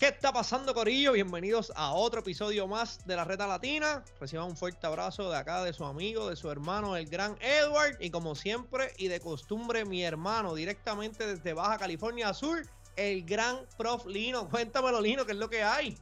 [0.00, 1.12] ¿Qué está pasando, Corillo?
[1.12, 4.02] Bienvenidos a otro episodio más de la Reta Latina.
[4.18, 7.98] Reciban un fuerte abrazo de acá de su amigo, de su hermano, el gran Edward.
[8.00, 12.62] Y como siempre y de costumbre, mi hermano, directamente desde Baja California Sur,
[12.96, 14.48] el gran prof Lino.
[14.48, 15.98] Cuéntamelo, Lino, ¿qué es lo que hay?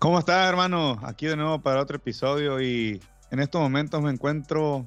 [0.00, 0.98] ¿Cómo estás, hermano?
[1.04, 3.00] Aquí de nuevo para otro episodio y
[3.30, 4.84] en estos momentos me encuentro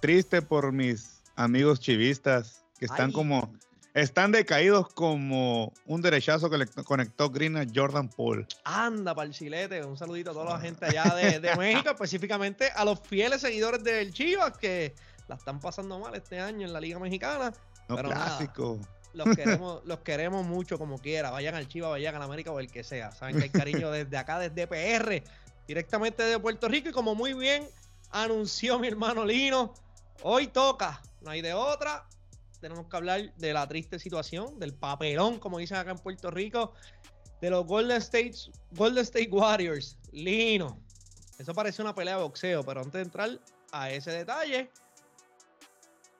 [0.00, 3.12] triste por mis amigos chivistas que están Ay.
[3.14, 3.52] como
[3.96, 8.46] están decaídos como un derechazo que le conectó Green a Jordan Poole.
[8.64, 9.82] Anda, para el chilete.
[9.84, 13.82] Un saludito a toda la gente allá de, de México, específicamente a los fieles seguidores
[13.82, 14.94] del Chivas que
[15.28, 17.54] la están pasando mal este año en la Liga Mexicana.
[17.88, 18.36] No Pero nada.
[18.36, 18.78] clásico.
[19.14, 21.30] Los queremos, los queremos mucho como quiera.
[21.30, 23.12] Vayan al Chivas, vayan al América o el que sea.
[23.12, 25.22] Saben que hay cariño desde acá, desde PR,
[25.66, 26.90] directamente de Puerto Rico.
[26.90, 27.66] Y como muy bien
[28.10, 29.72] anunció mi hermano Lino,
[30.22, 32.06] hoy toca, no hay de otra.
[32.60, 36.72] Tenemos que hablar de la triste situación, del papelón, como dicen acá en Puerto Rico,
[37.40, 38.34] de los Golden State,
[38.72, 39.98] Golden State Warriors.
[40.12, 40.80] Lino,
[41.38, 43.40] eso parece una pelea de boxeo, pero antes de entrar
[43.72, 44.70] a ese detalle,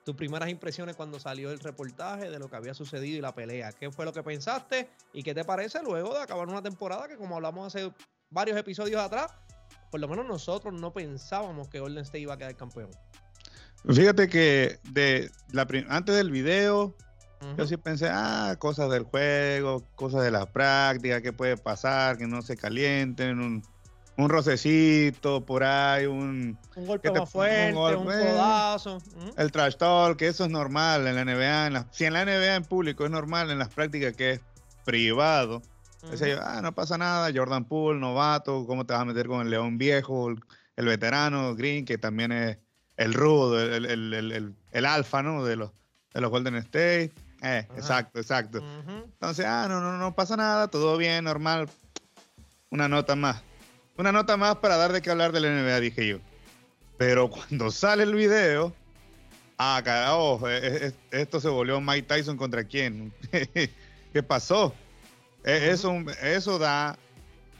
[0.07, 3.73] tus primeras impresiones cuando salió el reportaje de lo que había sucedido y la pelea.
[3.73, 7.17] ¿Qué fue lo que pensaste y qué te parece luego de acabar una temporada que
[7.17, 7.91] como hablamos hace
[8.29, 9.33] varios episodios atrás,
[9.91, 12.89] por lo menos nosotros no pensábamos que Golden State iba a quedar campeón?
[13.89, 16.95] Fíjate que de la antes del video
[17.57, 22.27] yo sí pensé, ah, cosas del juego, cosas de la práctica, qué puede pasar, que
[22.27, 23.63] no se calienten, un,
[24.17, 28.19] un rocecito por ahí, un, Un golpe ¿Qué te- más fuerte, un un, golpe?
[28.19, 28.97] codazo.
[28.97, 29.33] Ujú.
[29.37, 31.67] el trash talk, que eso es normal en la NBA.
[31.67, 34.41] En la- si en la NBA en público es normal, en las prácticas que es
[34.83, 35.61] privado.
[36.09, 39.41] Decía yo, ah, no pasa nada, Jordan Poole, novato, ¿cómo te vas a meter con
[39.41, 40.39] el León Viejo, el,
[40.75, 42.57] el veterano Green, que también es
[42.97, 45.43] el rudo, el, el, el, el- el alfa, ¿no?
[45.45, 45.71] De los,
[46.13, 47.11] de los Golden State.
[47.43, 48.57] Eh, exacto, exacto.
[49.03, 51.69] Entonces, ah, no, no, no pasa nada, todo bien, normal.
[52.69, 53.41] Una nota más.
[53.97, 56.17] Una nota más para dar de qué hablar de la NBA, dije yo.
[56.97, 58.73] Pero cuando sale el video,
[59.57, 63.13] ah, carajo, eh, eh, esto se volvió Mike Tyson contra quién.
[64.13, 64.73] ¿Qué pasó?
[65.43, 66.97] Eso, eso da,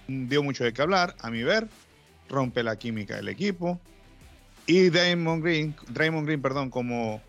[0.08, 1.70] dio mucho de qué hablar, a mi ver,
[2.30, 3.80] rompe la química del equipo.
[4.68, 7.22] Y Draymond Green, Draymond Green, perdón, como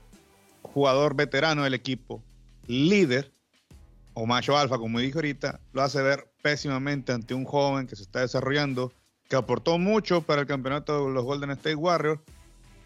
[0.62, 2.20] jugador veterano del equipo,
[2.66, 3.32] líder,
[4.14, 8.02] o macho alfa, como dije ahorita, lo hace ver pésimamente ante un joven que se
[8.02, 8.92] está desarrollando,
[9.28, 12.20] que aportó mucho para el campeonato de los Golden State Warriors,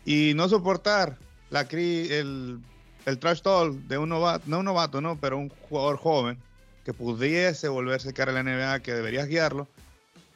[0.04, 1.16] y no soportar
[1.48, 2.60] la el,
[3.06, 6.36] el trash talk de un novato, no un novato, no, pero un jugador joven
[6.84, 9.66] que pudiese volverse cara a la NBA, que deberías guiarlo,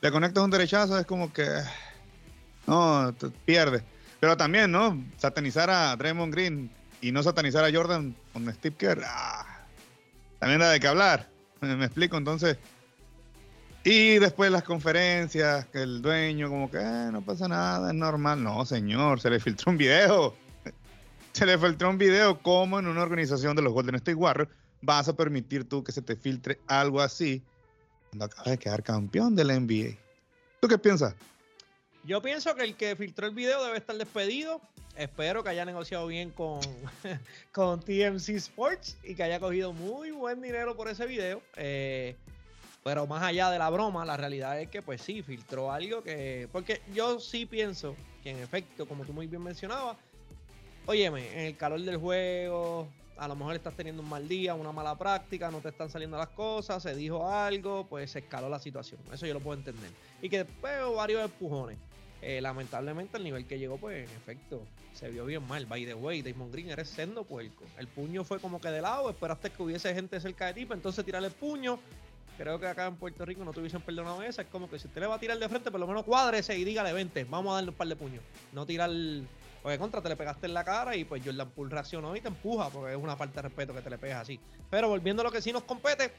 [0.01, 1.47] le conectas un derechazo, es como que
[2.67, 3.83] no, te pierdes.
[4.21, 5.03] Pero también, ¿no?
[5.19, 6.71] Satanizar a Draymond Green
[7.01, 9.03] y no satanizar a Jordan con Steve Kerr.
[9.07, 9.67] ah,
[10.39, 11.29] también da de qué hablar.
[11.61, 12.59] Me, explico, entonces.
[13.85, 18.43] Y después las conferencias, que el dueño, como que "Eh, no pasa nada, es normal.
[18.43, 20.35] No, señor, se le filtró un video.
[21.33, 22.39] Se le filtró un video.
[22.41, 26.01] ¿Cómo en una organización de los Golden State Warriors vas a permitir tú que se
[26.01, 27.43] te filtre algo así
[28.09, 29.99] cuando acabas de quedar campeón de la NBA?
[30.61, 31.15] ¿Tú qué piensas?
[32.07, 34.61] Yo pienso que el que filtró el video debe estar despedido.
[34.97, 36.61] Espero que haya negociado bien con,
[37.53, 41.43] con TMC Sports y que haya cogido muy buen dinero por ese video.
[41.57, 42.15] Eh,
[42.85, 46.49] pero más allá de la broma, la realidad es que pues sí, filtró algo que...
[46.53, 49.97] Porque yo sí pienso que en efecto, como tú muy bien mencionabas,
[50.87, 54.71] óyeme, en el calor del juego, a lo mejor estás teniendo un mal día, una
[54.71, 58.61] mala práctica, no te están saliendo las cosas, se dijo algo, pues se escaló la
[58.61, 59.01] situación.
[59.13, 59.91] Eso yo lo puedo entender.
[60.23, 61.79] Y que después hubo varios empujones.
[62.29, 64.61] Eh, lamentablemente el nivel que llegó, pues en efecto,
[64.93, 65.65] se vio bien mal.
[65.65, 67.63] By the way, Damon Green eres sendo puerco.
[67.79, 70.77] El puño fue como que de lado, esperaste que hubiese gente cerca de ti, para
[70.77, 71.79] entonces tirarle el puño.
[72.37, 74.43] Creo que acá en Puerto Rico no te hubiesen perdonado esa.
[74.43, 76.59] Es como que si usted le va a tirar de frente, por lo menos cuádrese
[76.59, 78.25] y dígale, vente, vamos a darle un par de puños.
[78.53, 78.91] No tirar.
[79.63, 82.27] Porque contra te le pegaste en la cara y pues Jordan Poole reaccionó y te
[82.27, 84.41] empuja, porque es una falta de respeto que te le pegas así.
[84.69, 86.11] Pero volviendo a lo que sí nos compete,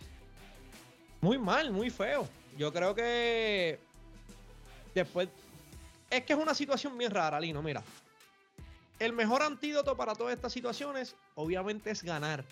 [1.19, 2.30] muy mal, muy feo.
[2.57, 3.77] Yo creo que
[4.95, 5.27] después.
[6.09, 7.62] Es que es una situación bien rara, Lino.
[7.62, 7.83] Mira,
[9.00, 12.44] el mejor antídoto para todas estas situaciones, obviamente, es ganar.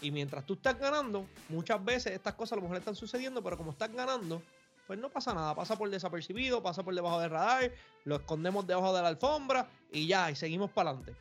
[0.00, 3.56] Y mientras tú estás ganando, muchas veces estas cosas a lo mejor están sucediendo, pero
[3.56, 4.42] como estás ganando,
[4.86, 5.54] pues no pasa nada.
[5.54, 7.72] Pasa por desapercibido, pasa por debajo del radar,
[8.04, 11.14] lo escondemos debajo de la alfombra y ya, y seguimos para adelante.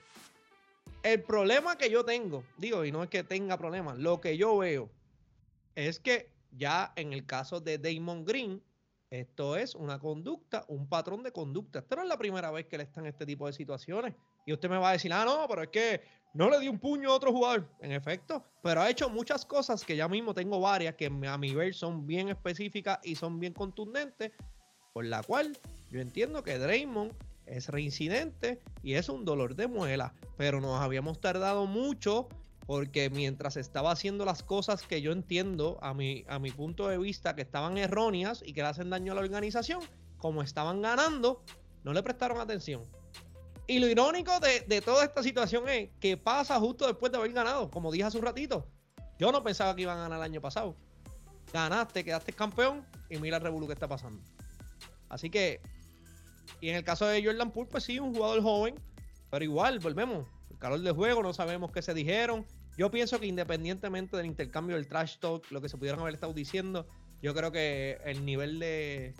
[1.03, 4.57] El problema que yo tengo, digo, y no es que tenga problemas, lo que yo
[4.57, 4.89] veo
[5.75, 8.61] es que ya en el caso de Damon Green,
[9.11, 11.79] esto es una conducta, un patrón de conducta.
[11.79, 14.15] Esta no es la primera vez que le están este tipo de situaciones.
[14.45, 16.01] Y usted me va a decir, ah, no, pero es que
[16.33, 19.83] no le dio un puño a otro jugador, en efecto, pero ha hecho muchas cosas
[19.83, 23.53] que ya mismo tengo varias que a mi ver son bien específicas y son bien
[23.53, 24.31] contundentes,
[24.93, 25.57] por la cual
[25.91, 27.13] yo entiendo que Draymond
[27.45, 32.29] es reincidente y es un dolor de muela, pero nos habíamos tardado mucho
[32.71, 36.97] porque mientras estaba haciendo las cosas que yo entiendo a mi, a mi punto de
[36.97, 39.81] vista que estaban erróneas y que le hacen daño a la organización,
[40.17, 41.43] como estaban ganando,
[41.83, 42.81] no le prestaron atención.
[43.67, 47.69] Y lo irónico de, toda esta situación es que pasa justo después de haber ganado,
[47.69, 48.65] como dije hace un ratito.
[49.19, 50.77] Yo no pensaba que iban a ganar el año pasado.
[51.51, 54.23] Ganaste, quedaste campeón y mira el revuelo que está pasando.
[55.09, 55.59] Así que,
[56.61, 58.75] y en el caso de Jordan Poole, pues sí, un jugador joven,
[59.29, 60.25] pero igual, volvemos.
[60.49, 62.45] El calor de juego, no sabemos qué se dijeron.
[62.77, 66.33] Yo pienso que independientemente del intercambio del trash talk, lo que se pudieron haber estado
[66.33, 66.87] diciendo,
[67.21, 69.13] yo creo que el nivel de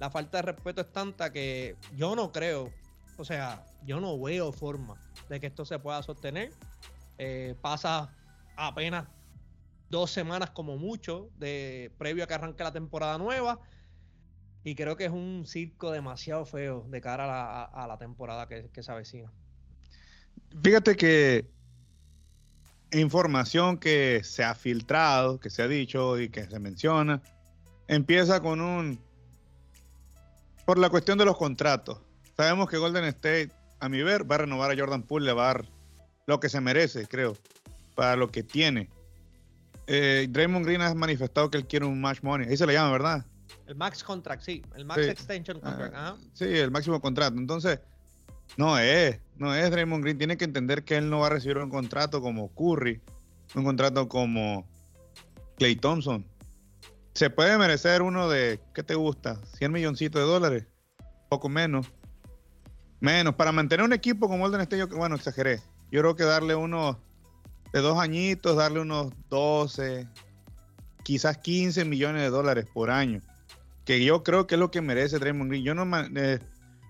[0.00, 2.72] la falta de respeto es tanta que yo no creo
[3.18, 4.96] o sea, yo no veo forma
[5.28, 6.52] de que esto se pueda sostener.
[7.18, 8.14] Eh, pasa
[8.56, 9.06] apenas
[9.88, 13.58] dos semanas como mucho de previo a que arranque la temporada nueva.
[14.64, 18.82] Y creo que es un circo demasiado feo de cara a la, temporada que, que
[18.82, 19.32] se avecina.
[20.62, 21.48] Fíjate que
[22.92, 27.22] información que se ha filtrado, que se ha dicho y que se menciona,
[27.88, 28.98] empieza con un...
[30.64, 32.00] por la cuestión de los contratos.
[32.36, 33.50] Sabemos que Golden State,
[33.80, 35.64] a mi ver, va a renovar a Jordan Poole, le va a dar
[36.26, 37.36] lo que se merece, creo,
[37.94, 38.90] para lo que tiene.
[39.86, 42.48] Eh, Draymond Green ha manifestado que él quiere un match money.
[42.48, 43.24] Ahí se le llama, ¿verdad?
[43.66, 44.62] El max contract, sí.
[44.74, 46.18] El max extension contract.
[46.34, 47.36] Sí, el máximo contrato.
[47.36, 47.80] Entonces,
[48.56, 50.18] no es, no es Draymond Green.
[50.18, 53.00] Tiene que entender que él no va a recibir un contrato como Curry,
[53.54, 54.66] un contrato como
[55.58, 56.26] Clay Thompson.
[57.14, 59.40] Se puede merecer uno de, ¿qué te gusta?
[59.58, 60.66] 100 milloncitos de dólares,
[61.28, 61.90] poco menos.
[63.00, 65.60] Menos, para mantener un equipo como Golden State, yo, bueno, exageré.
[65.90, 66.96] Yo creo que darle unos
[67.72, 70.06] de dos añitos, darle unos 12,
[71.02, 73.20] quizás 15 millones de dólares por año.
[73.84, 75.64] Que yo creo que es lo que merece Draymond Green.
[75.64, 75.86] Yo no,
[76.16, 76.40] eh,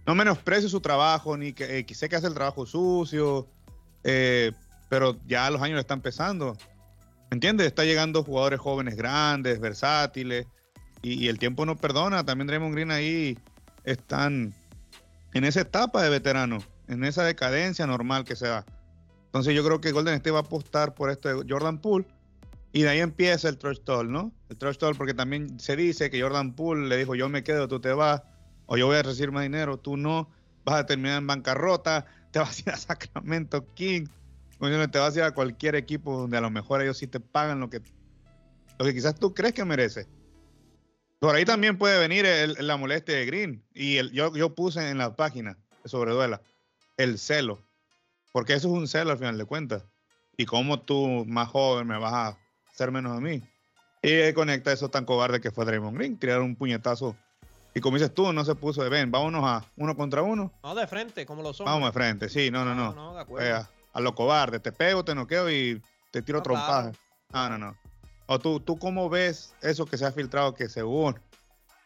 [0.07, 3.49] no menosprecio su trabajo, ni que, eh, sé que hace el trabajo sucio,
[4.05, 4.53] eh,
[4.89, 6.57] pero ya los años están empezando.
[7.31, 7.67] ¿Me entiendes?
[7.67, 10.47] Está llegando jugadores jóvenes grandes, versátiles,
[11.03, 12.25] y, y el tiempo no perdona.
[12.25, 13.37] También Draymond Green ahí
[13.85, 14.55] están
[15.35, 16.59] en esa etapa de veterano,
[16.89, 18.65] en esa decadencia normal que se da.
[19.27, 22.07] Entonces yo creo que Golden State va a apostar por este Jordan Poole
[22.73, 24.33] y de ahí empieza el trash talk, ¿no?
[24.49, 27.69] El trash talk porque también se dice que Jordan Poole le dijo yo me quedo,
[27.69, 28.23] tú te vas,
[28.67, 30.31] o yo voy a recibir más dinero, tú no,
[30.65, 34.07] vas a terminar en bancarrota, te vas a ir a Sacramento King,
[34.91, 37.61] te vas a ir a cualquier equipo donde a lo mejor ellos sí te pagan
[37.61, 37.81] lo que,
[38.79, 40.09] lo que quizás tú crees que mereces.
[41.19, 42.27] Por ahí también puede venir
[42.59, 43.65] la molestia de Green.
[43.75, 46.43] Y yo, yo puse en la página sobre Duela
[46.97, 47.63] el celo.
[48.33, 49.85] Porque eso es un celo al final de cuentas.
[50.37, 52.39] Y como tú, más joven, me vas a
[52.71, 53.43] hacer menos a mí.
[54.03, 57.17] Y conecta eso tan cobarde que fue Draymond Green, tirar un puñetazo.
[57.77, 60.51] Y como dices tú, no se puso de ven, vámonos a uno contra uno.
[60.63, 61.67] No, de frente, como lo son.
[61.67, 62.95] Vamos de frente, sí, no, no, no.
[62.95, 63.47] no, de acuerdo.
[63.47, 66.93] Eh, a, lo cobarde, te pego, te noqueo y te tiro no,
[67.35, 67.77] No, no, no.
[68.29, 71.21] ¿O tú, tú cómo ves eso que se ha filtrado que según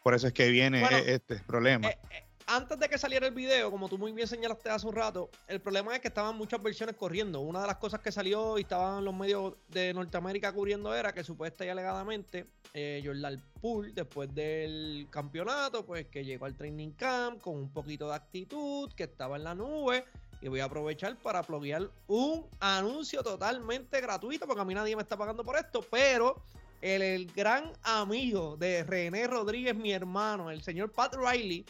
[0.01, 1.89] por eso es que viene e, este problema?
[1.89, 2.23] Eh, eh,
[2.55, 5.61] antes de que saliera el video, como tú muy bien señalaste hace un rato, el
[5.61, 7.39] problema es que estaban muchas versiones corriendo.
[7.39, 11.23] Una de las cosas que salió y estaban los medios de Norteamérica cubriendo era que
[11.23, 17.39] supuestamente y alegadamente eh, Jordan Poole, después del campeonato, pues que llegó al training camp
[17.41, 20.03] con un poquito de actitud, que estaba en la nube
[20.41, 25.03] y voy a aprovechar para pluguear un anuncio totalmente gratuito, porque a mí nadie me
[25.03, 26.35] está pagando por esto, pero
[26.81, 31.65] el, gran amigo de René Rodríguez, mi hermano, el señor Pat Riley,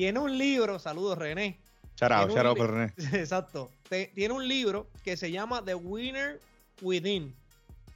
[0.00, 1.60] tiene un libro, saludos René.
[1.94, 2.94] Charao, charao por René.
[3.12, 3.70] Exacto.
[4.14, 6.40] tiene un libro que se llama The Winner
[6.80, 7.36] Within.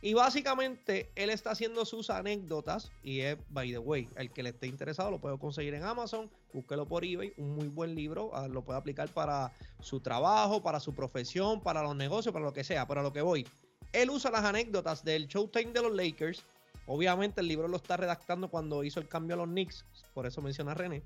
[0.03, 4.51] Y básicamente él está haciendo sus anécdotas y es, by the way, el que le
[4.51, 8.49] esté interesado lo puede conseguir en Amazon, búsquelo por eBay, un muy buen libro, ah,
[8.49, 12.65] lo puede aplicar para su trabajo, para su profesión, para los negocios, para lo que
[12.65, 13.49] sea, para lo que voy.
[13.95, 16.45] Él usa las anécdotas del Showtime de los Lakers.
[16.87, 20.43] Obviamente el libro lo está redactando cuando hizo el cambio a los Knicks, por eso
[20.43, 21.03] menciona René.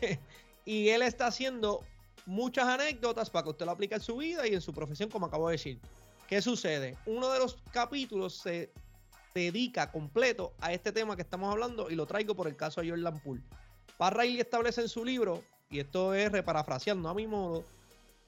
[0.64, 1.80] y él está haciendo
[2.26, 5.26] muchas anécdotas para que usted lo aplique en su vida y en su profesión, como
[5.26, 5.80] acabo de decir.
[6.28, 6.96] ¿Qué sucede?
[7.06, 8.72] Uno de los capítulos se
[9.34, 12.90] dedica completo a este tema que estamos hablando y lo traigo por el caso de
[12.90, 13.42] Jordan Poole.
[13.98, 17.64] Riley establece en su libro, y esto es reparafraseando a mi modo,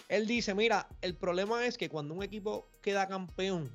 [0.09, 3.71] él dice, mira, el problema es que cuando un equipo queda campeón,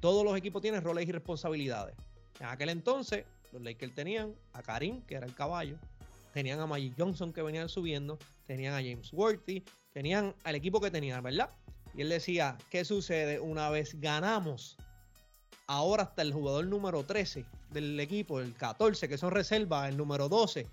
[0.00, 1.94] todos los equipos tienen roles y responsabilidades.
[2.40, 5.76] En aquel entonces, los Lakers tenían a Karim, que era el caballo,
[6.32, 10.90] tenían a Magic Johnson que venían subiendo, tenían a James Worthy, tenían al equipo que
[10.90, 11.50] tenían, ¿verdad?
[11.94, 13.40] Y él decía, ¿qué sucede?
[13.40, 14.76] Una vez ganamos,
[15.66, 20.28] ahora hasta el jugador número 13 del equipo, el 14, que son reservas, el número
[20.28, 20.66] 12,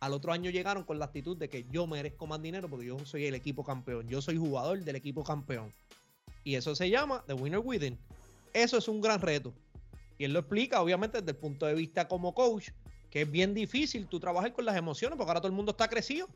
[0.00, 2.98] al otro año llegaron con la actitud de que yo merezco más dinero porque yo
[3.06, 5.72] soy el equipo campeón, yo soy jugador del equipo campeón.
[6.44, 7.98] Y eso se llama The Winner Within.
[8.56, 9.52] Eso es un gran reto.
[10.16, 12.70] Y él lo explica, obviamente, desde el punto de vista como coach,
[13.10, 15.88] que es bien difícil tú trabajar con las emociones, porque ahora todo el mundo está
[15.88, 16.26] crecido.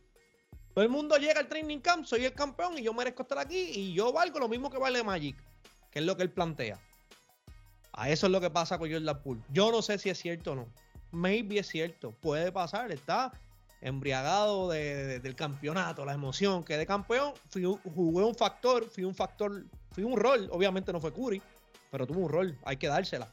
[0.75, 3.71] Todo el mundo llega al training camp, soy el campeón y yo merezco estar aquí
[3.75, 5.35] y yo valgo lo mismo que vale Magic,
[5.91, 6.79] que es lo que él plantea.
[7.93, 9.41] A eso es lo que pasa con Jordan Poole.
[9.49, 10.69] Yo no sé si es cierto o no.
[11.13, 13.33] Maybe es cierto, puede pasar, está
[13.81, 19.65] embriagado del campeonato, la emoción, que de campeón, fui, jugué un factor, fui un factor,
[19.91, 21.41] fui un rol, obviamente no fue Curry,
[21.91, 23.33] pero tuvo un rol, hay que dársela.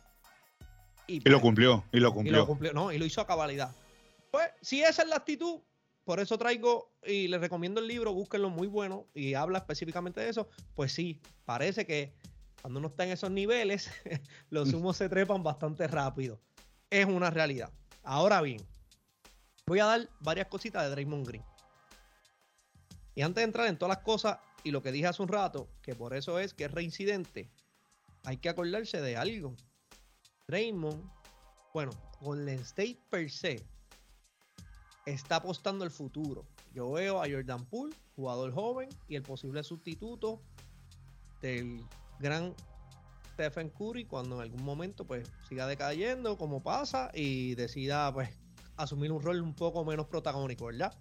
[1.08, 2.34] Y, lo pues, cumplió, y lo cumplió.
[2.34, 3.74] Y lo cumplió, no, y lo hizo a cabalidad.
[4.32, 5.62] Pues, si esa es la actitud,
[6.04, 10.30] por eso traigo y les recomiendo el libro, búsquenlo muy bueno y habla específicamente de
[10.30, 10.50] eso.
[10.74, 12.14] Pues sí, parece que
[12.62, 13.90] cuando uno está en esos niveles,
[14.50, 16.40] los humos se trepan bastante rápido.
[16.90, 17.72] Es una realidad.
[18.04, 18.66] Ahora bien,
[19.66, 21.44] voy a dar varias cositas de Draymond Green.
[23.14, 25.70] Y antes de entrar en todas las cosas y lo que dije hace un rato,
[25.82, 27.50] que por eso es que es reincidente,
[28.28, 29.56] hay que acordarse de algo.
[30.50, 31.02] Raymond,
[31.74, 33.66] bueno, Golden State per se
[35.06, 36.46] está apostando el futuro.
[36.74, 40.42] Yo veo a Jordan Poole, jugador joven y el posible sustituto
[41.42, 41.82] del
[42.20, 42.54] gran
[43.32, 48.30] Stephen Curry cuando en algún momento pues siga decayendo como pasa y decida pues
[48.76, 50.94] asumir un rol un poco menos protagónico, ¿verdad?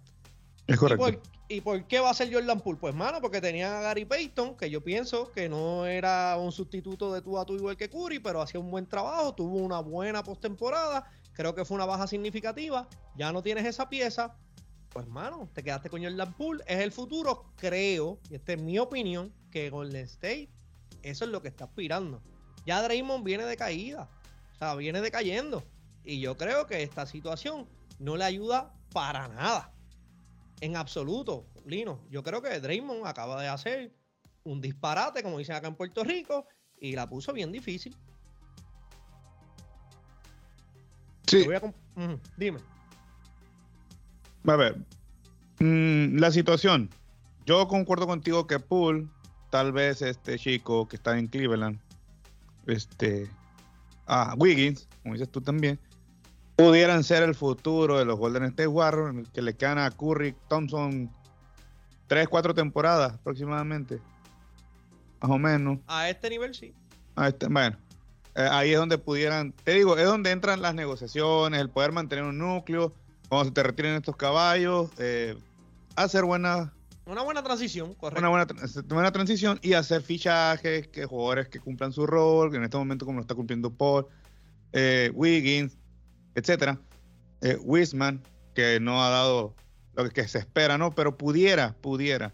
[0.67, 1.21] Es correcto.
[1.49, 2.77] ¿Y por, qué va a ser Jordan Poole?
[2.77, 7.13] Pues, mano, porque tenía a Gary Payton, que yo pienso que no era un sustituto
[7.13, 10.23] de tú a tú igual que Curry, pero hacía un buen trabajo, tuvo una buena
[10.23, 11.09] postemporada.
[11.31, 12.89] Creo que fue una baja significativa.
[13.15, 14.35] Ya no tienes esa pieza.
[14.89, 16.63] Pues, mano, te quedaste con Jordan Poole.
[16.67, 17.45] Es el futuro.
[17.55, 20.49] Creo, y esta es mi opinión, que Golden State,
[21.01, 22.21] eso es lo que está aspirando.
[22.65, 24.09] Ya Draymond viene de caída.
[24.55, 25.63] O sea, viene decayendo.
[26.03, 27.69] Y yo creo que esta situación
[27.99, 29.71] no le ayuda para nada
[30.61, 32.01] en absoluto, Lino.
[32.09, 33.93] Yo creo que Draymond acaba de hacer
[34.43, 36.47] un disparate, como dicen acá en Puerto Rico,
[36.79, 37.95] y la puso bien difícil.
[41.27, 41.45] Sí.
[42.37, 42.59] dime.
[44.45, 44.77] A ver,
[45.59, 46.89] mm, la situación.
[47.45, 49.07] Yo concuerdo contigo que Poole,
[49.49, 51.79] tal vez este chico que está en Cleveland,
[52.65, 53.29] este,
[54.05, 55.79] ah, Wiggins, como dices tú también,
[56.57, 61.09] pudieran ser el futuro de los Golden State Warriors, que le quedan a Curry Thompson
[62.07, 63.99] tres, cuatro temporadas aproximadamente.
[65.21, 65.79] Más o menos.
[65.87, 66.73] A este nivel sí.
[67.25, 67.77] este, bueno,
[68.35, 72.25] eh, ahí es donde pudieran, te digo, es donde entran las negociaciones, el poder mantener
[72.25, 72.91] un núcleo,
[73.29, 75.37] cuando se te retiren estos caballos, eh,
[75.95, 76.73] hacer buena...
[77.05, 78.19] Una buena transición, correcto.
[78.19, 78.47] Una buena,
[78.89, 83.05] buena, transición y hacer fichajes, que jugadores que cumplan su rol, que en este momento
[83.05, 84.07] como lo está cumpliendo Paul,
[84.73, 85.77] eh, Wiggins,
[86.37, 86.79] etcétera.
[87.41, 89.55] Eh, Wisman, que no ha dado
[89.95, 90.91] lo que se espera, ¿no?
[90.91, 92.33] Pero pudiera, pudiera.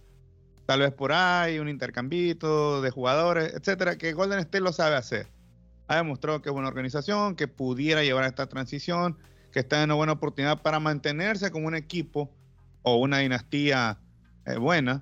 [0.65, 5.27] Tal vez por ahí, un intercambito de jugadores, etcétera, que Golden State lo sabe hacer.
[5.87, 9.17] Ha demostrado que es una organización, que pudiera llevar esta transición,
[9.51, 12.29] que está en una buena oportunidad para mantenerse como un equipo
[12.81, 13.99] o una dinastía
[14.45, 15.01] eh, buena.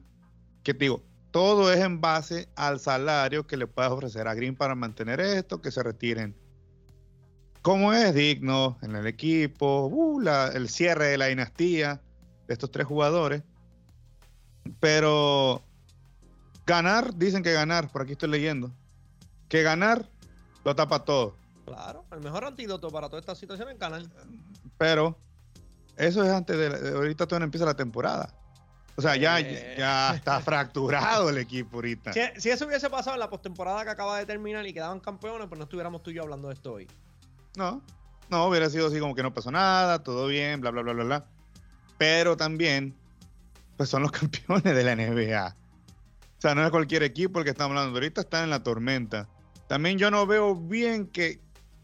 [0.61, 4.55] Que te digo, todo es en base al salario que le puedas ofrecer a Green
[4.55, 6.35] para mantener esto, que se retiren
[7.61, 10.21] cómo es digno en el equipo, uh,
[10.53, 12.01] el cierre de la dinastía
[12.47, 13.43] de estos tres jugadores.
[14.79, 15.61] Pero
[16.65, 18.71] ganar, dicen que ganar, por aquí estoy leyendo,
[19.49, 20.07] que ganar
[20.63, 21.35] lo tapa todo.
[21.65, 24.03] Claro, el mejor antídoto para toda esta situación es ganar.
[24.77, 25.17] Pero
[25.97, 28.33] eso es antes de, ahorita todavía no empieza la temporada.
[28.97, 29.75] O sea, ya, eh.
[29.77, 32.11] ya está fracturado el equipo ahorita.
[32.13, 35.47] Si, si, eso hubiese pasado en la postemporada que acaba de terminar y quedaban campeones,
[35.47, 36.87] pues no estuviéramos tú y yo hablando de esto hoy.
[37.55, 37.81] No,
[38.29, 41.03] no, hubiera sido así como que no pasó nada, todo bien, bla, bla, bla, bla,
[41.03, 41.25] bla.
[41.97, 42.95] Pero también,
[43.77, 45.55] pues son los campeones de la NBA.
[46.37, 47.97] O sea, no es cualquier equipo el que estamos hablando.
[47.97, 49.29] Ahorita están en la tormenta.
[49.67, 51.39] También yo no veo bien que,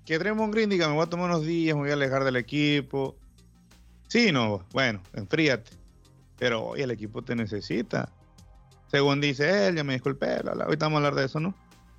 [0.05, 2.38] que Draymond Green diga, me voy a tomar unos días, me voy a alejar del
[2.38, 3.15] equipo.
[4.07, 5.71] Sí, no, bueno, enfríate.
[6.39, 8.09] Pero hoy el equipo te necesita.
[8.89, 10.63] Según dice él, ya me disculpé, bla, bla.
[10.65, 11.53] ahorita vamos a hablar de eso, ¿no?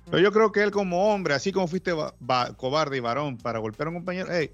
[0.09, 1.93] Pero yo creo que él como hombre, así como fuiste
[2.57, 4.51] cobarde y varón para golpear a un compañero, hey,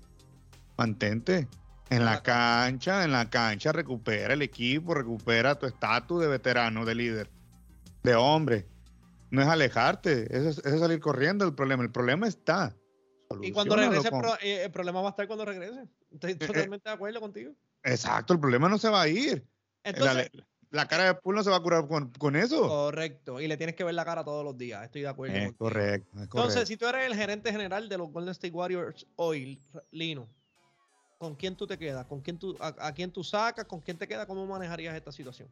[0.78, 1.48] mantente
[1.90, 6.96] en la cancha, en la cancha, recupera el equipo, recupera tu estatus de veterano, de
[6.96, 7.30] líder,
[8.04, 8.68] de hombre.
[9.32, 11.84] No es alejarte, es, es salir corriendo el problema.
[11.84, 12.76] El problema está.
[13.42, 14.10] Y cuando regrese,
[14.42, 15.84] eh, el problema va a estar cuando regrese.
[16.12, 17.54] Estoy eh, eh, totalmente de acuerdo contigo.
[17.84, 19.46] Exacto, el problema no se va a ir.
[19.84, 20.46] Entonces, la
[20.88, 22.67] cara de Pool no se va a curar con, eso.
[22.67, 23.39] Correcto.
[23.39, 24.84] Y le tienes que ver la cara todos los días.
[24.84, 25.38] Estoy de acuerdo.
[25.38, 29.62] Es correcto, Entonces, si tú eres el gerente general de los Golden State Warriors hoy,
[29.91, 30.27] Lino,
[31.17, 32.05] ¿con quién tú te quedas?
[32.05, 33.65] ¿Con quién tú, a, quién tú sacas?
[33.65, 34.25] ¿Con quién te quedas?
[34.25, 35.47] ¿Cómo manejarías esta situación?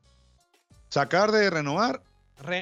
[0.89, 2.03] Sacar de renovar.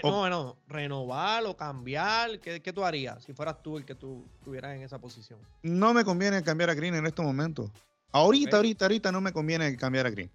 [0.04, 2.40] No, no, renovar o cambiar.
[2.40, 5.40] ¿Qué, tú harías si fueras tú el que tú estuvieras en esa posición?
[5.64, 7.72] No me conviene cambiar a Green en estos momentos.
[8.12, 10.30] Ahorita, ahorita, ahorita no me conviene cambiar a Green.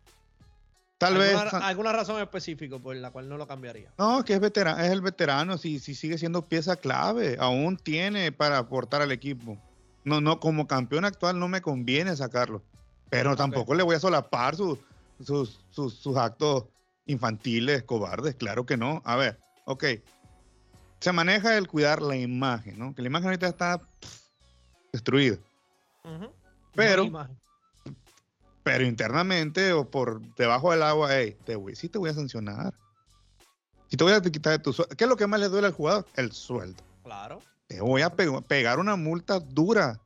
[0.98, 1.36] Tal vez.
[1.52, 3.92] ¿Alguna razón específica por la cual no lo cambiaría?
[3.98, 8.32] No, que es veterano, es el veterano, si, si sigue siendo pieza clave, aún tiene
[8.32, 9.58] para aportar al equipo.
[10.04, 12.62] No, no, como campeón actual no me conviene sacarlo.
[13.10, 14.78] Pero tampoco le voy a solapar sus,
[15.22, 16.64] sus, sus, actos
[17.06, 19.02] infantiles, cobardes, claro que no.
[19.04, 19.84] A ver, ok.
[21.00, 22.94] Se maneja el cuidar la imagen, ¿no?
[22.94, 23.80] Que la imagen ahorita está
[24.92, 25.36] destruida.
[26.74, 27.10] Pero
[28.66, 32.74] pero internamente o por debajo del agua, hey, te voy, sí te voy a sancionar.
[33.86, 34.96] Si te voy a quitar de tu sueldo.
[34.96, 36.04] ¿Qué es lo que más le duele al jugador?
[36.16, 36.82] El sueldo.
[37.04, 37.40] Claro.
[37.68, 40.00] Te voy a pegar una multa dura.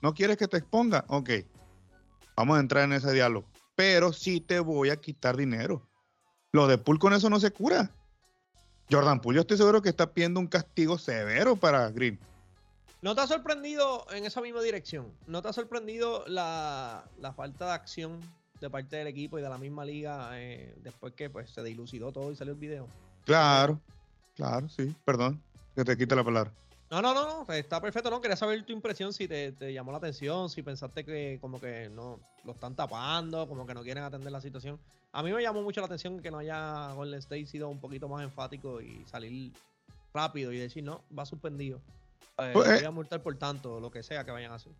[0.00, 1.04] ¿No quieres que te exponga?
[1.08, 1.30] Ok.
[2.36, 3.48] Vamos a entrar en ese diálogo.
[3.74, 5.84] Pero sí te voy a quitar dinero.
[6.52, 7.90] Lo de Pool con eso no se cura.
[8.92, 12.20] Jordan Pool, yo estoy seguro que está pidiendo un castigo severo para Green.
[13.04, 15.12] ¿No te ha sorprendido en esa misma dirección?
[15.26, 17.04] ¿No te ha sorprendido la,
[17.36, 18.18] falta de acción
[18.62, 22.12] de parte del equipo y de la misma liga eh, después que pues, se dilucidó
[22.12, 22.88] todo y salió el video?
[23.26, 23.78] Claro,
[24.34, 24.96] claro, sí.
[25.04, 25.38] Perdón,
[25.76, 26.50] que te quite la palabra.
[26.90, 29.98] No, no, no, no, está perfecto, no, quería saber tu impresión, si te, llamó la
[29.98, 34.32] atención, si pensaste que como que no lo están tapando, como que no quieren atender
[34.32, 34.80] la situación.
[35.12, 38.08] A mí me llamó mucho la atención que no haya Golden State sido un poquito
[38.08, 39.52] más enfático y salir
[40.14, 41.82] rápido y decir, no, va suspendido.
[42.38, 44.72] Eh, pues, voy eh, a multar por tanto, lo que sea que vayan a hacer.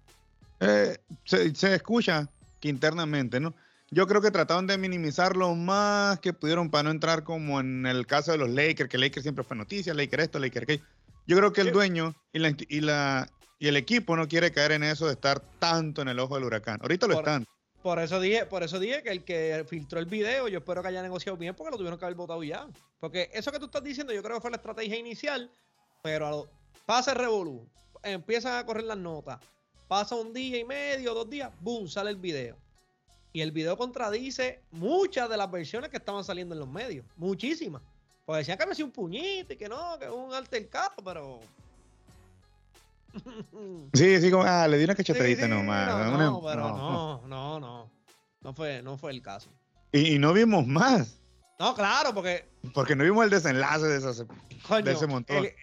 [0.60, 2.28] Eh, se, escucha
[2.60, 3.54] que internamente, ¿no?
[3.90, 7.86] Yo creo que trataron de minimizar lo más que pudieron para no entrar como en
[7.86, 10.84] el caso de los Lakers, que Lakers siempre fue noticia, Lakers esto, Lakers aquello.
[11.26, 13.28] Yo creo que el dueño y la, y la
[13.58, 16.44] y el equipo no quiere caer en eso de estar tanto en el ojo del
[16.44, 16.78] huracán.
[16.82, 17.46] Ahorita lo están.
[17.82, 20.88] Por eso dije, por eso dije que el que filtró el video, yo espero que
[20.88, 22.66] haya negociado bien porque lo tuvieron que haber votado ya.
[22.98, 25.50] Porque eso que tú estás diciendo, yo creo que fue la estrategia inicial,
[26.02, 26.48] pero a lo,
[26.86, 27.66] Pasa el revolú,
[28.02, 29.40] empiezan a correr las notas.
[29.88, 32.56] Pasa un día y medio, dos días, boom, sale el video.
[33.32, 37.04] Y el video contradice muchas de las versiones que estaban saliendo en los medios.
[37.16, 37.82] Muchísimas.
[38.24, 41.40] Pues decían que me hacía un puñito y que no, que es un altercado, pero.
[43.92, 45.88] sí, sí, como, ah, le di una cachetadita nomás.
[45.88, 47.90] No, no, pero no, no, no.
[48.40, 49.50] No fue, no fue el caso.
[49.90, 51.18] Y, no vimos más.
[51.58, 52.48] No, claro, porque.
[52.72, 55.54] Porque no vimos el desenlace de, de ese montón el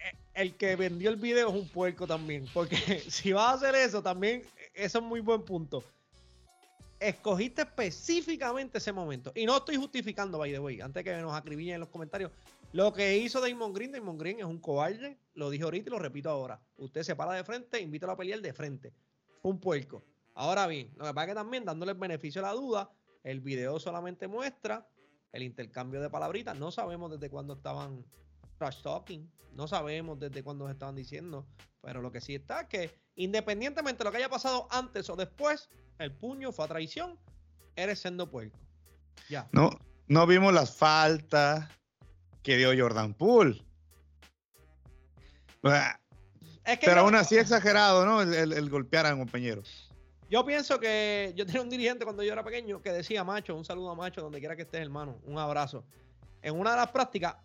[0.56, 2.46] que vendió el video es un puerco también.
[2.52, 2.76] Porque
[3.08, 4.42] si vas a hacer eso, también,
[4.74, 5.82] eso es muy buen punto.
[6.98, 9.32] Escogiste específicamente ese momento.
[9.34, 12.30] Y no estoy justificando, by the way, antes que nos acribillen en los comentarios.
[12.72, 15.18] Lo que hizo Damon Green, Damon Green es un cobarde.
[15.34, 16.60] Lo dije ahorita y lo repito ahora.
[16.76, 18.92] Usted se para de frente, invítalo a pelear de frente.
[19.42, 20.02] Fue un puerco.
[20.34, 22.90] Ahora bien, lo que pasa es que también, dándole el beneficio a la duda,
[23.24, 24.86] el video solamente muestra
[25.32, 26.56] el intercambio de palabritas.
[26.56, 28.04] No sabemos desde cuándo estaban
[28.62, 29.28] trash talking.
[29.54, 31.46] No sabemos desde cuándo se estaban diciendo,
[31.80, 35.16] pero lo que sí está es que independientemente de lo que haya pasado antes o
[35.16, 37.18] después, el puño fue a traición,
[37.74, 38.58] eres siendo puerco.
[39.28, 39.48] Ya.
[39.52, 39.70] No,
[40.06, 41.68] no vimos las faltas
[42.42, 43.62] que dio Jordan Poole.
[45.60, 48.22] pero aún así exagerado, ¿no?
[48.22, 49.62] El, golpear a un compañero.
[50.30, 53.64] Yo pienso que yo tenía un dirigente cuando yo era pequeño que decía, macho, un
[53.64, 55.84] saludo a macho, donde quiera que estés, hermano, un abrazo.
[56.40, 57.36] En una de las prácticas,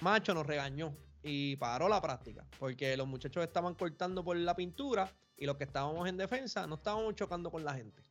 [0.00, 5.12] Macho nos regañó y paró la práctica porque los muchachos estaban cortando por la pintura
[5.36, 8.02] y los que estábamos en defensa no estábamos chocando con la gente.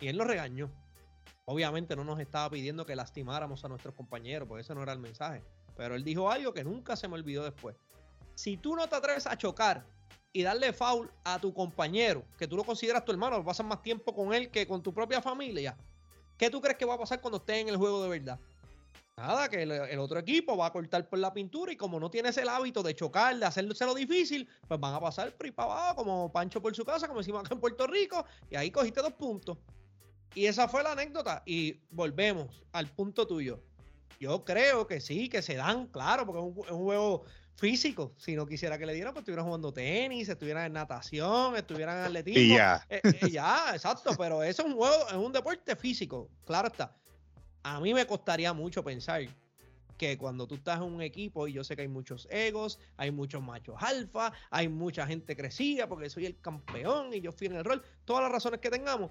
[0.00, 0.70] Y él nos regañó.
[1.46, 4.98] Obviamente no nos estaba pidiendo que lastimáramos a nuestros compañeros, porque ese no era el
[4.98, 5.42] mensaje.
[5.76, 7.76] Pero él dijo algo que nunca se me olvidó después.
[8.34, 9.86] Si tú no te atreves a chocar
[10.32, 14.14] y darle foul a tu compañero, que tú lo consideras tu hermano, pasas más tiempo
[14.14, 15.76] con él que con tu propia familia,
[16.36, 18.38] ¿qué tú crees que va a pasar cuando estés en el juego de verdad?
[19.18, 22.36] Nada, que el, otro equipo va a cortar por la pintura y como no tienes
[22.36, 25.96] el hábito de chocar, de hacerse lo difícil, pues van a pasar por para abajo
[25.96, 29.14] como Pancho por su casa, como decimos acá en Puerto Rico, y ahí cogiste dos
[29.14, 29.56] puntos.
[30.34, 31.42] Y esa fue la anécdota.
[31.46, 33.62] Y volvemos al punto tuyo.
[34.20, 37.24] Yo creo que sí, que se dan, claro, porque es un, juego
[37.54, 38.12] físico.
[38.18, 42.04] Si no quisiera que le dieran, pues estuvieran jugando tenis, estuvieran en natación, estuvieran en
[42.04, 42.42] atletismo.
[42.42, 42.86] Y ya.
[42.90, 44.10] Eh, eh, ya, exacto.
[44.18, 46.94] Pero eso es un juego, es un deporte físico, claro está
[47.74, 49.22] a mí me costaría mucho pensar
[49.98, 53.10] que cuando tú estás en un equipo y yo sé que hay muchos egos, hay
[53.10, 57.56] muchos machos alfa, hay mucha gente crecida porque soy el campeón y yo fui en
[57.56, 59.10] el rol, todas las razones que tengamos,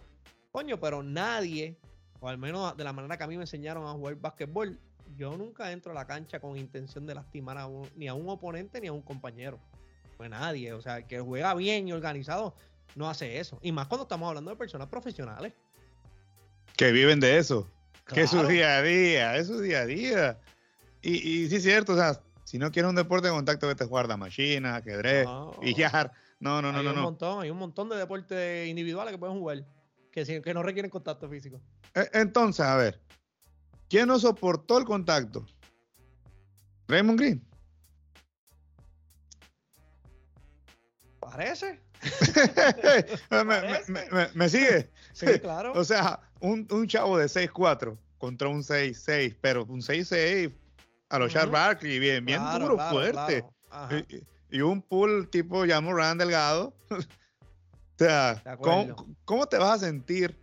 [0.51, 1.77] coño, pero nadie,
[2.21, 4.79] o al menos de la manera que a mí me enseñaron a jugar básquetbol,
[5.17, 8.79] yo nunca entro a la cancha con intención de lastimar a ni a un oponente
[8.79, 9.59] ni a un compañero.
[10.15, 12.55] Pues nadie, o sea, que juega bien y organizado
[12.95, 13.59] no hace eso.
[13.61, 15.53] Y más cuando estamos hablando de personas profesionales.
[16.77, 17.69] Que viven de eso.
[18.07, 20.39] Que es su día a día, es su día a día.
[21.01, 23.83] Y, y sí es cierto, o sea, si no quieres un deporte de contacto, vete
[23.83, 25.27] a jugar de machina, ajedrez,
[25.59, 26.11] billar.
[26.39, 26.93] No, no, no, hay no.
[26.93, 29.65] Un Montón, hay un montón de deportes individuales que pueden jugar
[30.11, 31.59] que, que no requieren contacto físico.
[31.93, 33.01] E, entonces, a ver,
[33.89, 35.45] ¿quién no soportó el contacto?
[36.87, 37.47] Raymond Green.
[41.19, 41.81] Parece.
[44.35, 44.91] me, sigue?
[45.13, 45.73] Sí, claro.
[45.75, 50.53] o sea, un, un chavo de 6'4 contra un 6'6, pero un 6'6
[51.09, 53.45] a los Charles Barkley, bien, bien duro, fuerte.
[54.49, 56.73] Y, un pool tipo Jan delgado.
[56.89, 56.97] o
[57.97, 58.41] sea,
[59.25, 60.37] ¿cómo, te vas a sentir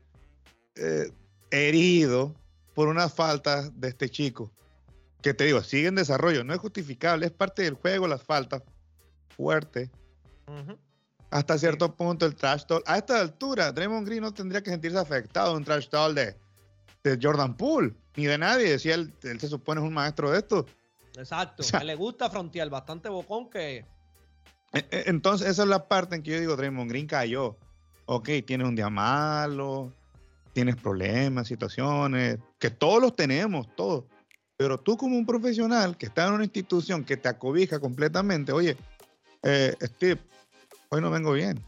[0.77, 1.11] eh,
[1.51, 2.35] herido
[2.75, 4.53] por una falta de este chico?
[5.23, 8.63] Que te digo, sigue en desarrollo, no es justificable, es parte del juego las faltas
[9.29, 9.91] fuerte.
[11.33, 12.83] Hasta cierto punto el trash talk.
[12.87, 16.37] A esta altura, Draymond Green no tendría que sentirse afectado un trash talk de,
[17.03, 18.79] de Jordan Poole, ni de nadie.
[18.79, 20.67] Si él, él se supone es un maestro de esto.
[21.17, 21.63] Exacto.
[21.83, 23.87] le gusta frontear, bastante bocón que.
[24.75, 27.57] E, e, entonces, esa es la parte en que yo digo, Draymond Green cayó.
[28.05, 29.91] Ok, tienes un día malo,
[30.53, 34.05] tienes problemas, situaciones, que todos los tenemos, todos.
[34.59, 38.77] Pero tú como un profesional que está en una institución que te acobija completamente, oye,
[39.43, 40.21] eh, Steve,
[40.93, 41.59] hoy no vengo bien.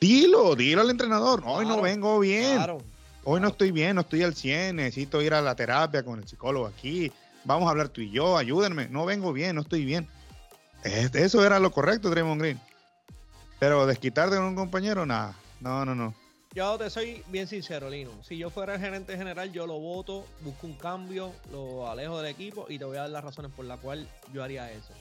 [0.00, 2.58] Dilo, dilo al entrenador, hoy no vengo bien.
[3.22, 6.26] hoy no estoy bien, no estoy al 100, necesito ir a la terapia con el
[6.26, 7.12] psicólogo aquí,
[7.44, 10.08] vamos a hablar tú y yo, ayúdenme, no vengo bien, no estoy bien.
[10.84, 12.60] Eso era lo correcto, Draymond Green.
[13.60, 16.14] Pero desquitar de un compañero, nada, no, no, no.
[16.54, 18.10] Yo te soy bien sincero, Lino.
[18.24, 22.30] Si yo fuera el gerente general, yo lo voto, busco un cambio, lo alejo del
[22.30, 24.92] equipo y te voy a dar las razones por las cuales yo haría eso.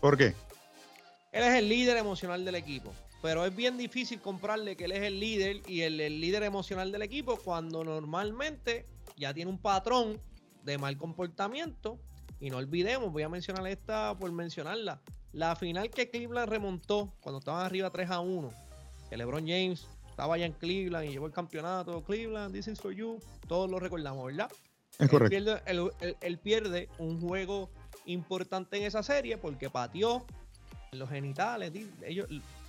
[0.00, 0.34] ¿Por qué?
[1.30, 5.02] Él es el líder emocional del equipo, pero es bien difícil comprarle que él es
[5.02, 10.20] el líder y el, el líder emocional del equipo cuando normalmente ya tiene un patrón
[10.62, 11.98] de mal comportamiento.
[12.40, 15.00] Y no olvidemos, voy a mencionar esta por mencionarla.
[15.32, 18.50] La final que Cleveland remontó cuando estaban arriba 3 a 1.
[19.10, 22.02] Que LeBron James estaba allá en Cleveland y llevó el campeonato.
[22.04, 23.18] Cleveland, this is for you.
[23.46, 24.50] Todos lo recordamos, ¿verdad?
[24.98, 25.60] Es correcto.
[26.20, 27.70] Él pierde, un juego
[28.06, 30.24] importante en esa serie porque pateó
[30.92, 31.72] los genitales.
[32.02, 32.26] Ellos,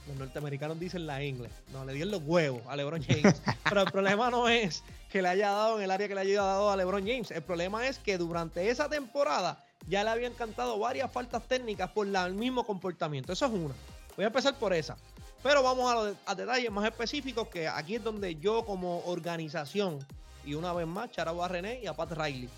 [0.10, 1.52] los norteamericanos dicen la inglés.
[1.72, 3.42] No, le dieron los huevos a LeBron James.
[3.64, 6.42] Pero el problema no es que le haya dado en el área que le haya
[6.42, 7.30] dado a LeBron James.
[7.32, 12.08] El problema es que durante esa temporada ya le habían cantado varias faltas técnicas por
[12.08, 13.32] el mismo comportamiento.
[13.32, 13.76] Eso es una.
[14.16, 14.98] Voy a empezar por esa.
[15.44, 20.06] Pero vamos a, los, a detalles más específicos que aquí es donde yo como organización,
[20.44, 22.50] y una vez más, charabo a René y a Pat Riley.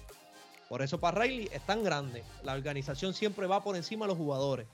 [0.70, 2.24] Por eso Pat Riley es tan grande.
[2.44, 4.68] La organización siempre va por encima de los jugadores.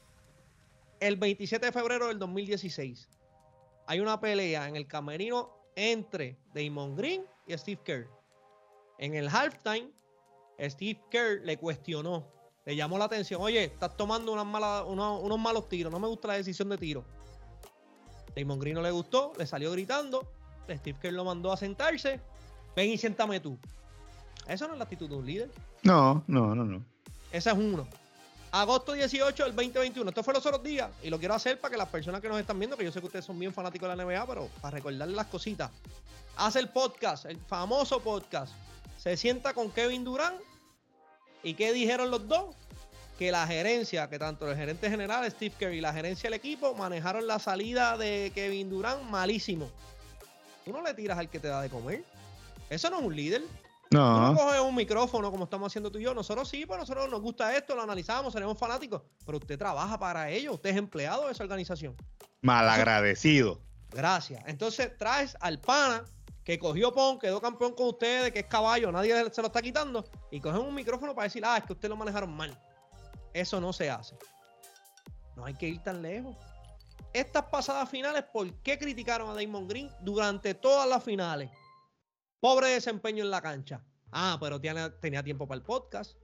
[1.00, 3.10] El 27 de febrero del 2016
[3.86, 8.10] hay una pelea en el camerino entre Damon Green y Steve Kerr.
[8.98, 9.92] En el halftime,
[10.60, 12.28] Steve Kerr le cuestionó,
[12.66, 16.70] le llamó la atención, oye, estás tomando unos malos tiros, no me gusta la decisión
[16.70, 17.06] de tiro.
[18.36, 20.28] Damon Green no le gustó, le salió gritando,
[20.68, 22.20] Steve Kerr lo mandó a sentarse,
[22.76, 23.58] ven y siéntame tú.
[24.48, 25.52] Eso no es la actitud de un líder.
[25.84, 26.84] No, no, no, no.
[27.32, 27.88] Esa es uno.
[28.52, 30.10] Agosto 18 del 2021.
[30.10, 32.40] Esto fue los otros días y lo quiero hacer para que las personas que nos
[32.40, 34.76] están viendo, que yo sé que ustedes son bien fanáticos de la NBA, pero para
[34.76, 35.70] recordarles las cositas.
[36.38, 38.54] Hace el podcast, el famoso podcast.
[38.98, 40.36] Se sienta con Kevin Durán.
[41.44, 42.56] ¿Y qué dijeron los dos?
[43.18, 46.74] Que la gerencia, que tanto el gerente general Steve Kerr y la gerencia del equipo
[46.76, 49.70] manejaron la salida de Kevin Durán malísimo.
[50.64, 52.04] Tú no le tiras al que te da de comer.
[52.70, 53.44] Eso no es un líder.
[53.92, 54.34] No.
[54.34, 56.14] no coges un micrófono como estamos haciendo tú y yo.
[56.14, 59.02] Nosotros sí, pues nosotros nos gusta esto, lo analizamos, seremos fanáticos.
[59.26, 61.96] Pero usted trabaja para ello, usted es empleado de esa organización.
[62.42, 63.62] Malagradecido.
[63.92, 64.44] Gracias.
[64.46, 66.04] Entonces traes al pana
[66.44, 70.06] que cogió PON, quedó campeón con ustedes, que es caballo, nadie se lo está quitando,
[70.32, 72.58] y cogen un micrófono para decir, ah, es que ustedes lo manejaron mal.
[73.34, 74.18] Eso no se hace.
[75.36, 76.38] No hay que ir tan lejos.
[77.12, 81.50] Estas pasadas finales, ¿por qué criticaron a Damon Green durante todas las finales?
[82.40, 83.82] Pobre desempeño en la cancha.
[84.12, 86.16] Ah, pero tenía, tiempo para el podcast,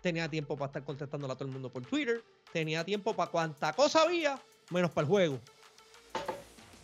[0.00, 3.72] tenía tiempo para estar contestándole a todo el mundo por Twitter, tenía tiempo para cuanta
[3.72, 4.38] cosa había,
[4.70, 5.40] menos para el juego.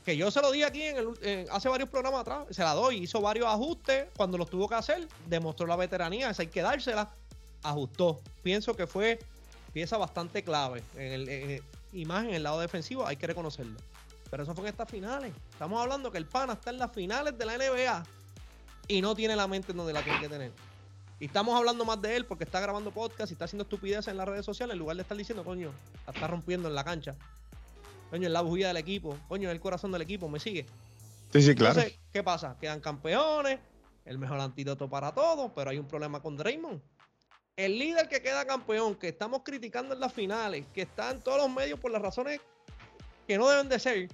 [0.05, 2.96] Que yo se lo di aquí en el, hace varios programas atrás, se la doy,
[2.96, 7.11] hizo varios ajustes, cuando los tuvo que hacer, demostró la veteranía, esa hay que dársela,
[7.62, 8.20] ajustó.
[8.42, 9.18] Pienso que fue
[9.72, 13.79] pieza bastante clave, en el, en en el lado defensivo, hay que reconocerlo.
[14.31, 15.33] Pero eso fue en estas finales.
[15.51, 18.18] Estamos hablando que el PANA está en las finales de la NBA
[18.88, 20.53] y no tiene la mente en donde la tiene que tener.
[21.20, 24.16] Y estamos hablando más de él porque está grabando podcast y está haciendo estupideces en
[24.16, 25.72] las redes sociales en lugar de estar diciendo, coño,
[26.07, 27.14] la está rompiendo en la cancha.
[28.11, 29.18] Coño, es la bujía del equipo.
[29.29, 30.29] Coño, es el corazón del equipo.
[30.29, 30.64] ¿Me sigue?
[31.33, 31.81] Sí, sí, claro.
[31.81, 32.57] Entonces, ¿qué pasa?
[32.61, 33.59] Quedan campeones,
[34.05, 36.81] el mejor antídoto para todo, pero hay un problema con Draymond.
[37.57, 41.38] El líder que queda campeón, que estamos criticando en las finales, que está en todos
[41.38, 42.40] los medios por las razones
[43.27, 44.09] que no deben de ser,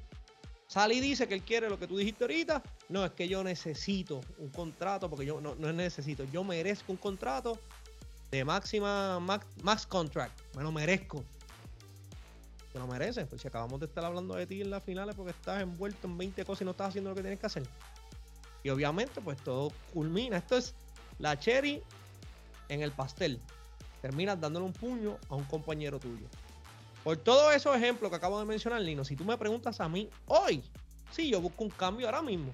[0.74, 2.60] sale y dice que él quiere lo que tú dijiste ahorita.
[2.88, 6.98] No, es que yo necesito un contrato, porque yo no, no necesito, yo merezco un
[6.98, 7.60] contrato
[8.32, 10.36] de máxima, max, max contract.
[10.56, 11.22] Me lo merezco.
[12.72, 13.24] Te lo mereces.
[13.28, 16.18] Pues si acabamos de estar hablando de ti en las finales porque estás envuelto en
[16.18, 17.62] 20 cosas y no estás haciendo lo que tienes que hacer.
[18.64, 20.38] Y obviamente, pues todo culmina.
[20.38, 20.74] Esto es
[21.20, 21.84] la cherry
[22.68, 23.38] en el pastel.
[24.02, 26.26] Terminas dándole un puño a un compañero tuyo.
[27.04, 30.08] Por todos esos ejemplos que acabo de mencionar, Lino, si tú me preguntas a mí
[30.24, 30.64] hoy,
[31.10, 32.50] sí, yo busco un cambio ahora mismo.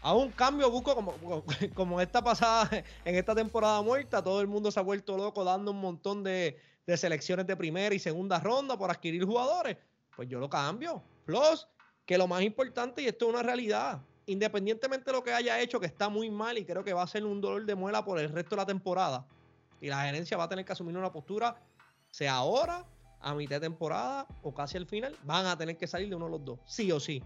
[0.00, 1.12] A un cambio busco como,
[1.74, 2.70] como esta pasada,
[3.04, 6.56] en esta temporada muerta, todo el mundo se ha vuelto loco dando un montón de,
[6.86, 9.76] de selecciones de primera y segunda ronda por adquirir jugadores.
[10.14, 11.02] Pues yo lo cambio.
[11.24, 11.66] Plus,
[12.06, 15.80] que lo más importante, y esto es una realidad, independientemente de lo que haya hecho,
[15.80, 18.20] que está muy mal y creo que va a ser un dolor de muela por
[18.20, 19.26] el resto de la temporada,
[19.80, 21.60] y la gerencia va a tener que asumir una postura,
[22.10, 22.84] sea ahora,
[23.20, 26.26] a mitad de temporada o casi al final, van a tener que salir de uno
[26.26, 27.22] de los dos, sí o sí.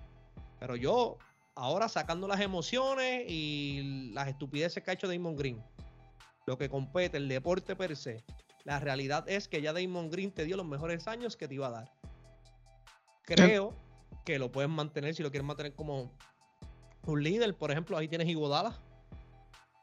[0.58, 1.18] Pero yo,
[1.54, 5.62] ahora sacando las emociones y las estupideces que ha hecho Damon Green,
[6.46, 8.24] lo que compete, el deporte per se,
[8.64, 11.68] la realidad es que ya Damon Green te dio los mejores años que te iba
[11.68, 11.92] a dar.
[13.22, 13.74] Creo
[14.24, 16.10] que lo pueden mantener si lo quieren mantener como
[17.06, 17.56] un líder.
[17.56, 18.78] Por ejemplo, ahí tienes Igodala.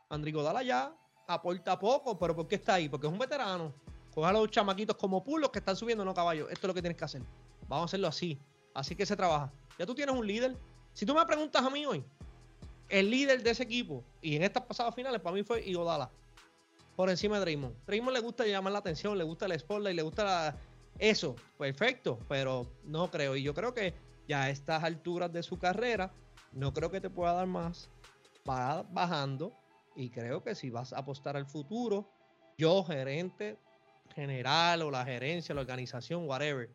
[0.10, 0.96] Andri Godala ya
[1.28, 2.90] aporta poco, pero ¿por qué está ahí?
[2.90, 3.74] Porque es un veterano.
[4.14, 6.50] Coge a los chamaquitos como pulos que están subiendo, no caballos.
[6.52, 7.22] Esto es lo que tienes que hacer.
[7.68, 8.40] Vamos a hacerlo así.
[8.74, 9.52] Así que se trabaja.
[9.80, 10.58] Ya tú tienes un líder.
[10.94, 12.04] Si tú me preguntas a mí hoy,
[12.90, 16.12] el líder de ese equipo, y en estas pasadas finales, para mí fue Igodala.
[16.96, 17.76] Por encima de Draymond.
[17.86, 20.58] Draymond le gusta llamar la atención, le gusta el spotlight, le gusta
[21.00, 21.36] eso.
[21.58, 23.36] Perfecto, pero no creo.
[23.38, 23.94] Y yo creo que
[24.28, 26.12] ya a estas alturas de su carrera,
[26.52, 27.90] no creo que te pueda dar más.
[28.48, 29.54] Va bajando.
[29.96, 32.10] Y creo que si vas a apostar al futuro,
[32.58, 33.58] yo, gerente
[34.12, 36.70] general o la gerencia, la organización, whatever,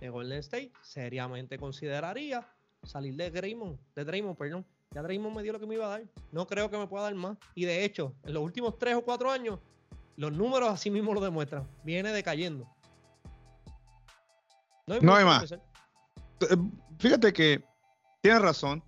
[0.00, 2.46] de Golden State, seriamente consideraría
[2.82, 4.66] salir de Draymond, de Draymond, perdón.
[4.94, 6.02] Ya Draymond me dio lo que me iba a dar.
[6.32, 7.38] No creo que me pueda dar más.
[7.54, 9.58] Y de hecho, en los últimos tres o cuatro años,
[10.16, 11.66] los números así mismo lo demuestran.
[11.82, 12.68] Viene decayendo.
[14.86, 15.54] No hay, no hay más.
[16.98, 17.64] Fíjate que
[18.20, 18.82] tienes razón.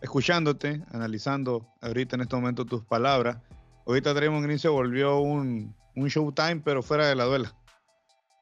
[0.00, 3.38] Escuchándote, analizando ahorita en este momento tus palabras.
[3.84, 7.54] Ahorita Draymond Green se volvió un, un Showtime, pero fuera de la duela.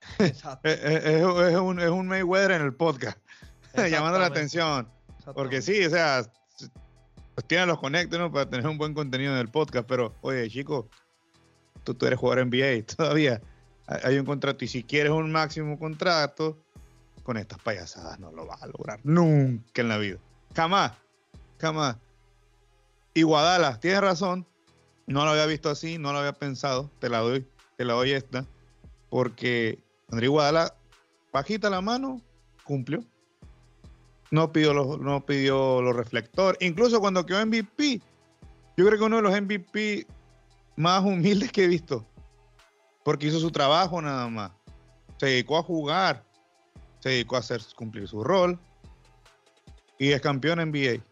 [0.18, 0.68] Exacto.
[0.68, 1.24] es, es, es,
[1.56, 3.18] un, es un Mayweather en el podcast,
[3.74, 4.88] llamando la atención.
[5.34, 6.22] Porque sí, o sea,
[7.34, 8.32] pues tienen los conectos ¿no?
[8.32, 10.88] para tener un buen contenido en el podcast, pero oye, chico,
[11.84, 13.40] tú, tú eres jugador NBA todavía.
[13.86, 16.58] Hay un contrato y si quieres un máximo contrato,
[17.22, 20.18] con estas payasadas no lo vas a lograr nunca en la vida.
[20.54, 20.92] Jamás,
[21.58, 21.96] jamás.
[23.14, 24.46] Y Guadala, tienes razón,
[25.06, 28.12] no lo había visto así, no lo había pensado, te la doy, te la doy
[28.12, 28.46] esta,
[29.08, 30.74] porque André Guadala,
[31.32, 32.20] bajita la mano,
[32.64, 33.04] cumplió.
[34.30, 36.58] No pidió los, no pidió los reflectores.
[36.60, 38.00] Incluso cuando quedó MVP,
[38.76, 40.06] yo creo que uno de los MVP
[40.76, 42.04] más humildes que he visto.
[43.04, 44.50] Porque hizo su trabajo nada más.
[45.18, 46.24] Se dedicó a jugar.
[46.98, 48.58] Se dedicó a hacer cumplir su rol.
[49.98, 51.02] Y es campeón NBA.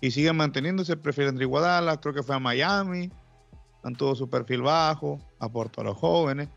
[0.00, 0.96] Y sigue manteniéndose.
[0.96, 2.00] Prefiere André Guadala.
[2.00, 3.10] Creo que fue a Miami.
[3.82, 5.20] Mantuvo su perfil bajo.
[5.38, 6.48] Aportó a los jóvenes.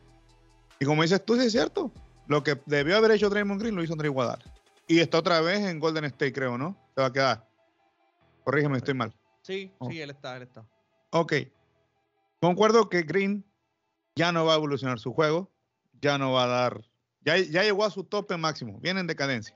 [0.80, 1.92] Y como dices tú, sí es cierto.
[2.28, 4.44] Lo que debió haber hecho Draymond Green lo hizo André Guadala.
[4.88, 6.78] Y está otra vez en Golden State, creo, ¿no?
[6.96, 7.48] Se va a quedar.
[8.44, 9.14] Corrígeme, estoy mal.
[9.42, 9.90] Sí, oh.
[9.90, 10.66] sí, él está, él está.
[11.12, 11.34] Ok.
[12.40, 13.46] Concuerdo que Green
[14.16, 15.52] ya no va a evolucionar su juego,
[16.02, 16.82] ya no va a dar,
[17.22, 19.56] ya, ya llegó a su tope máximo, viene en decadencia.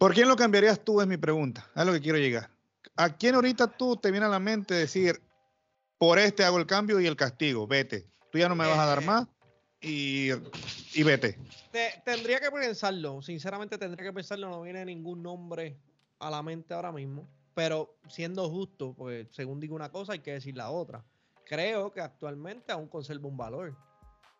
[0.00, 1.02] ¿Por quién lo cambiarías tú?
[1.02, 2.48] Es mi pregunta, es lo que quiero llegar.
[2.96, 5.20] ¿A quién ahorita tú te viene a la mente decir,
[5.98, 8.08] por este hago el cambio y el castigo, vete?
[8.32, 9.28] Tú ya no me vas a dar eh, más
[9.78, 10.30] y,
[10.94, 11.38] y vete.
[11.70, 15.76] Te, tendría que pensarlo, sinceramente tendría que pensarlo, no viene ningún nombre
[16.18, 20.32] a la mente ahora mismo, pero siendo justo, pues según digo una cosa hay que
[20.32, 21.04] decir la otra.
[21.44, 23.76] Creo que actualmente aún conserva un valor.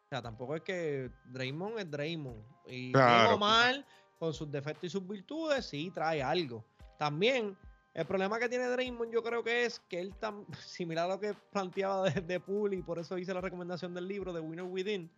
[0.07, 2.43] O sea, tampoco es que Draymond es Draymond.
[2.67, 3.37] Y claro.
[3.37, 3.85] mal,
[4.21, 6.63] con sus defectos y sus virtudes, sí trae algo.
[6.99, 7.57] También
[7.95, 11.21] el problema que tiene Draymond yo creo que es que él tan similar a lo
[11.21, 14.67] que planteaba de, de Pool y por eso hice la recomendación del libro de Winner
[14.67, 15.11] Within,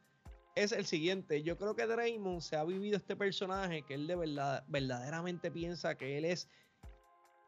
[0.55, 1.43] es el siguiente.
[1.43, 5.97] Yo creo que Draymond se ha vivido este personaje que él de verdad, verdaderamente piensa
[5.97, 6.49] que él es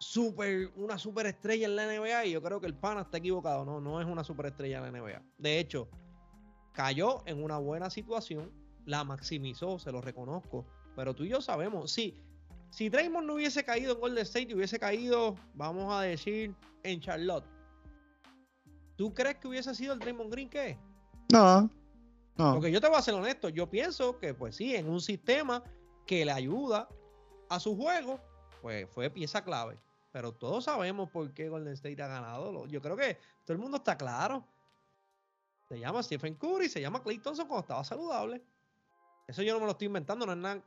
[0.01, 3.65] super, una superestrella en la NBA y yo creo que el pana está equivocado.
[3.65, 5.23] No, no es una superestrella en la NBA.
[5.39, 5.89] De hecho,
[6.73, 8.51] cayó en una buena situación,
[8.85, 10.67] la maximizó, se lo reconozco.
[10.97, 12.15] Pero tú y yo sabemos, sí,
[12.71, 17.01] si Draymond no hubiese caído en Golden State y hubiese caído, vamos a decir, en
[17.01, 17.45] Charlotte,
[18.97, 20.77] ¿tú crees que hubiese sido el Draymond Green que
[21.33, 21.71] No,
[22.37, 22.55] no.
[22.55, 25.63] Porque yo te voy a ser honesto, yo pienso que pues sí, en un sistema
[26.07, 26.89] que le ayuda
[27.49, 28.21] a su juego,
[28.61, 29.79] pues fue pieza clave.
[30.13, 32.67] Pero todos sabemos por qué Golden State ha ganado.
[32.67, 34.47] Yo creo que todo el mundo está claro.
[35.69, 38.45] Se llama Stephen Curry, se llama Clay Thompson cuando estaba saludable.
[39.27, 40.63] Eso yo no me lo estoy inventando, no es nada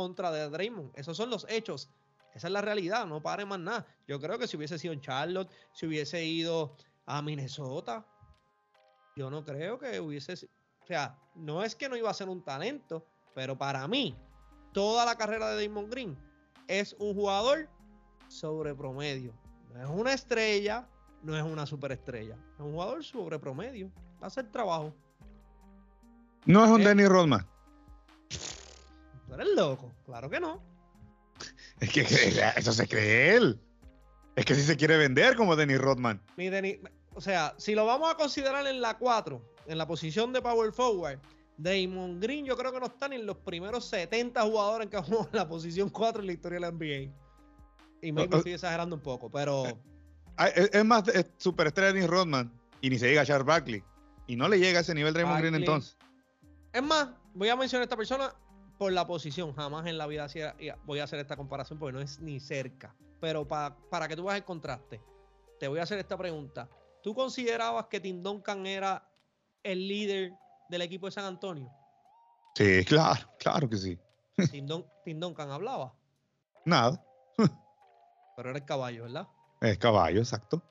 [0.00, 0.92] contra de Draymond.
[0.94, 1.90] Esos son los hechos.
[2.34, 3.86] Esa es la realidad, no pare más nada.
[4.06, 8.06] Yo creo que si hubiese sido en Charlotte, si hubiese ido a Minnesota,
[9.16, 10.34] yo no creo que hubiese.
[10.82, 14.16] O sea, no es que no iba a ser un talento, pero para mí,
[14.72, 16.16] toda la carrera de Draymond Green
[16.68, 17.68] es un jugador
[18.28, 19.34] sobre promedio.
[19.72, 20.88] No es una estrella,
[21.22, 22.36] no es una superestrella.
[22.54, 23.90] Es un jugador sobre promedio.
[24.20, 24.94] Va a hacer trabajo.
[26.46, 27.46] No es un Eh, Denny Rodman.
[29.30, 29.92] Tú eres loco.
[30.04, 30.60] Claro que no.
[31.78, 32.00] Es que
[32.56, 33.60] eso se cree él.
[34.34, 36.20] Es que si se quiere vender como Denny Rodman.
[36.36, 36.50] Mi
[37.14, 40.72] o sea, si lo vamos a considerar en la 4, en la posición de power
[40.72, 41.18] forward,
[41.58, 45.28] Draymond Green yo creo que no está ni en los primeros 70 jugadores que jugado
[45.32, 47.12] en la posición 4 en la historia de la NBA.
[48.02, 48.20] Y oh.
[48.20, 49.64] estoy exagerando un poco, pero
[50.36, 52.52] Ah, Es, es más es superestrella Denny Rodman.
[52.80, 53.84] Y ni se llega a Charles Barkley.
[54.26, 55.96] Y no le llega a ese nivel Draymond Green entonces.
[56.72, 58.32] es más, voy a mencionar a esta persona
[58.80, 59.52] por la posición.
[59.54, 60.26] Jamás en la vida
[60.84, 62.96] voy a hacer esta comparación porque no es ni cerca.
[63.20, 65.02] Pero pa- para que tú veas el contraste,
[65.58, 66.66] te voy a hacer esta pregunta.
[67.02, 69.06] ¿Tú considerabas que Tim Duncan era
[69.62, 70.32] el líder
[70.70, 71.70] del equipo de San Antonio?
[72.54, 73.98] Sí, claro, claro que sí.
[74.50, 74.66] Tim,
[75.04, 75.94] Tim Duncan hablaba,
[76.64, 77.04] Nada.
[78.34, 79.28] pero era el caballo, ¿verdad?
[79.60, 80.62] Es caballo, exacto.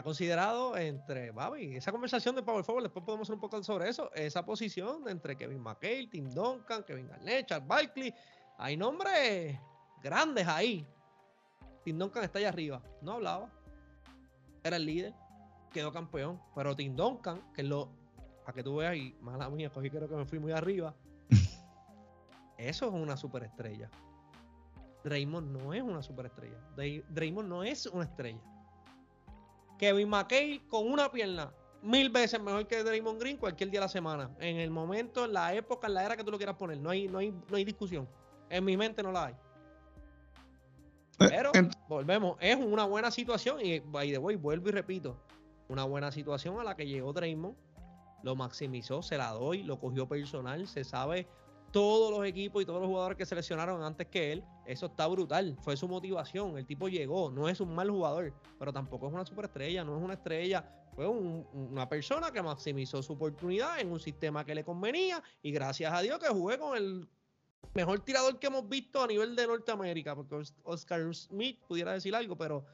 [0.00, 1.30] Está considerado entre,
[1.76, 5.36] esa conversación de Power Forward, después podemos hacer un poco sobre eso, esa posición entre
[5.36, 8.14] Kevin McHale, Tim Duncan, Kevin Garnett, Charles Barkley,
[8.56, 9.58] hay nombres
[10.02, 10.86] grandes ahí.
[11.84, 13.50] Tim Duncan está allá arriba, no hablaba,
[14.64, 15.12] era el líder,
[15.70, 17.90] quedó campeón, pero Tim Duncan, que es lo,
[18.46, 20.94] para que tú veas, y mala mía, cogí creo que me fui muy arriba,
[22.56, 23.90] eso es una superestrella.
[25.04, 26.56] Draymond no es una superestrella.
[26.74, 28.40] Dray- Draymond no es una estrella.
[29.80, 31.50] Kevin McKay con una pierna
[31.82, 34.30] mil veces mejor que Draymond Green cualquier día de la semana.
[34.38, 36.76] En el momento, en la época, en la era que tú lo quieras poner.
[36.78, 38.06] No hay, no hay, no hay discusión.
[38.50, 39.34] En mi mente no la hay.
[41.18, 45.16] Pero En- volvemos, es una buena situación y by the way, vuelvo y repito,
[45.68, 47.56] una buena situación a la que llegó Draymond,
[48.22, 51.26] lo maximizó, se la doy, lo cogió personal, se sabe
[51.72, 55.56] todos los equipos y todos los jugadores que seleccionaron antes que él, eso está brutal,
[55.62, 59.24] fue su motivación, el tipo llegó, no es un mal jugador, pero tampoco es una
[59.24, 60.64] superestrella, no es una estrella,
[60.94, 65.52] fue un- una persona que maximizó su oportunidad en un sistema que le convenía y
[65.52, 67.08] gracias a Dios que jugué con el
[67.74, 72.14] mejor tirador que hemos visto a nivel de Norteamérica, porque Os- Oscar Smith pudiera decir
[72.16, 72.64] algo, pero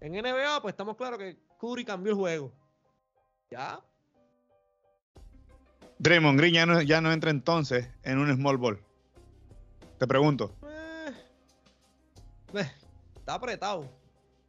[0.00, 2.52] en NBA pues estamos claros que Curry cambió el juego.
[3.50, 3.80] Ya,
[5.98, 8.78] Draymond Green ya no, ya no entra entonces en un small ball.
[9.98, 10.54] Te pregunto.
[10.68, 11.12] eh,
[12.54, 12.70] eh,
[13.16, 13.88] está apretado.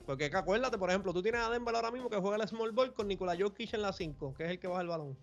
[0.05, 2.93] Porque acuérdate, por ejemplo, tú tienes a Denver ahora mismo que juega el small ball
[2.93, 5.17] con Nikola Jokic en la 5, que es el que baja el balón.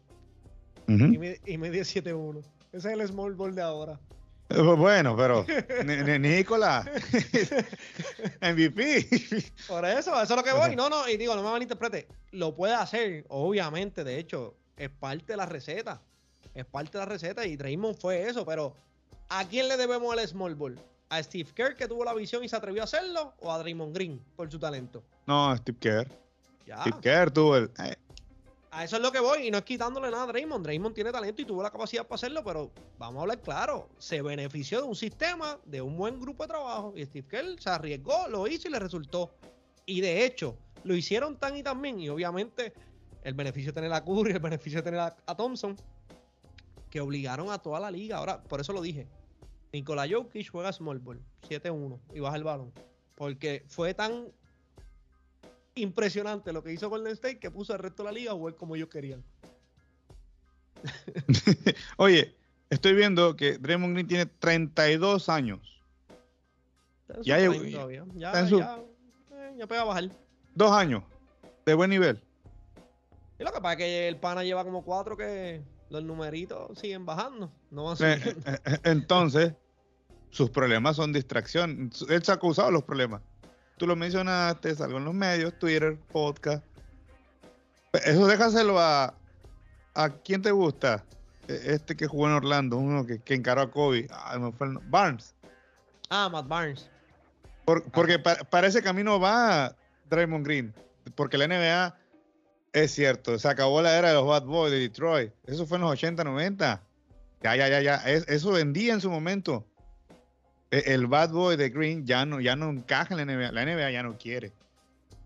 [0.87, 2.43] Y mide, y mide 7-1.
[2.73, 3.99] Ese es el small ball de ahora.
[4.51, 5.47] Eh, Bueno, pero
[5.87, 6.85] Ni- Ni- Nicolás,
[8.43, 9.09] MVP.
[9.67, 10.77] Por eso, eso es lo que voy.
[10.77, 12.09] No, no, y digo, no me malinterprete.
[12.33, 16.03] Lo puede hacer, obviamente, de hecho, es parte de la receta.
[16.55, 18.75] Es parte de la receta y Draymond fue eso, pero
[19.29, 20.79] ¿a quién le debemos el small ball?
[21.09, 23.35] ¿A Steve Kerr que tuvo la visión y se atrevió a hacerlo?
[23.41, 25.03] ¿O a Draymond Green por su talento?
[25.27, 26.09] No, Steve Kerr.
[26.67, 26.81] Ya.
[26.81, 27.71] Steve Kerr tuvo el.
[27.79, 27.97] eh,
[28.71, 30.65] A eso es lo que voy y no es quitándole nada a Draymond.
[30.65, 33.89] Draymond tiene talento y tuvo la capacidad para hacerlo, pero vamos a hablar claro.
[33.99, 37.69] Se benefició de un sistema, de un buen grupo de trabajo y Steve Kerr se
[37.71, 39.31] arriesgó, lo hizo y le resultó.
[39.87, 42.73] Y de hecho, lo hicieron tan y tan bien y obviamente
[43.23, 45.77] el beneficio de tener a Curry, el beneficio de tener a, a Thompson,
[46.95, 48.19] que obligaron a toda la liga.
[48.19, 49.09] Ahora, por eso lo dije.
[49.73, 52.73] Nikola Jokic juega small ball, 7-1 y baja el balón.
[53.17, 54.29] Porque fue tan
[55.75, 58.55] impresionante lo que hizo Golden State que puso al resto de la liga a jugar
[58.55, 59.25] como ellos querían.
[61.97, 62.37] Oye,
[62.71, 65.83] estoy viendo que Draymond Green tiene 32 años.
[67.23, 67.55] Ya llegó-.
[68.15, 68.79] Ya, su- ya,
[69.33, 70.11] eh, ya pega a bajar.
[70.55, 71.03] Dos años.
[71.67, 72.23] De buen nivel.
[73.41, 75.61] Y lo que pasa es que el pana lleva como cuatro que
[75.95, 77.51] los numeritos siguen bajando.
[77.71, 78.51] No van Eh, subiendo.
[78.51, 79.53] eh, eh, Entonces,
[80.31, 81.91] sus problemas son distracción.
[82.09, 83.23] Él se ha causado los problemas.
[83.77, 86.65] tú lo mencionaste, salgo en los medios, Twitter, podcast.
[88.05, 89.15] Eso déjaselo a,
[89.95, 91.05] a quién te gusta.
[91.49, 94.07] E, este que jugó en Orlando, uno que, que encaró a Kobe.
[94.11, 95.35] Ah, me fue el- Barnes.
[96.11, 96.91] Ah, Matt Barnes.
[97.65, 99.75] Por- porque pa- para ese camino va
[100.09, 100.75] Draymond Green.
[101.17, 101.97] Porque la NBA
[102.75, 105.33] es cierto, se acabó la era de los Bad Boys de Detroit.
[105.47, 106.83] Eso fue en los 80, 90.
[107.43, 107.95] Ya, ya, ya, ya.
[107.97, 109.65] Es- eso vendía en su momento.
[110.73, 113.53] E- El Bad Boy de Green ya no, ya no encaja en la NBA.
[113.53, 114.53] La NBA ya no quiere.